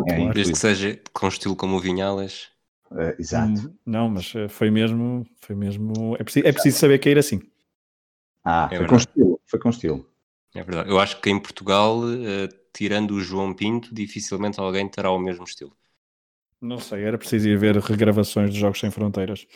[0.07, 0.29] É.
[0.34, 2.49] Desde que seja com estilo como o Vinhalas.
[2.97, 3.67] Eh, exato.
[3.69, 6.15] Hum, Não, mas eh, foi mesmo, foi mesmo.
[6.19, 7.41] É preciso, é preciso saber cair assim.
[8.43, 9.39] Ah, É foi com estilo.
[9.45, 10.05] Foi com estilo.
[10.53, 10.89] É verdade.
[10.89, 15.43] Eu acho que em Portugal, eh, tirando o João Pinto, dificilmente alguém terá o mesmo
[15.43, 15.75] estilo.
[16.59, 19.47] Não sei, era preciso ir ver regravações de Jogos Sem Fronteiras.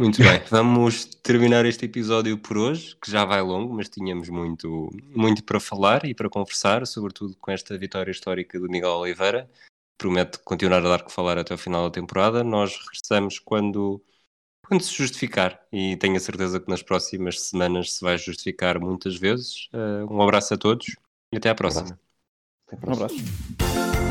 [0.00, 4.88] Muito bem, vamos terminar este episódio por hoje, que já vai longo, mas tínhamos muito,
[5.14, 9.46] muito para falar e para conversar, sobretudo com esta vitória histórica do Miguel Oliveira.
[9.98, 12.42] Promete continuar a dar que falar até o final da temporada.
[12.42, 14.02] Nós regressamos quando,
[14.66, 19.16] quando se justificar e tenho a certeza que nas próximas semanas se vai justificar muitas
[19.16, 19.68] vezes.
[19.70, 20.96] Eh, um abraço a todos
[21.30, 22.00] e até à próxima.
[22.66, 23.04] Até Um próxima.
[23.04, 24.09] abraço.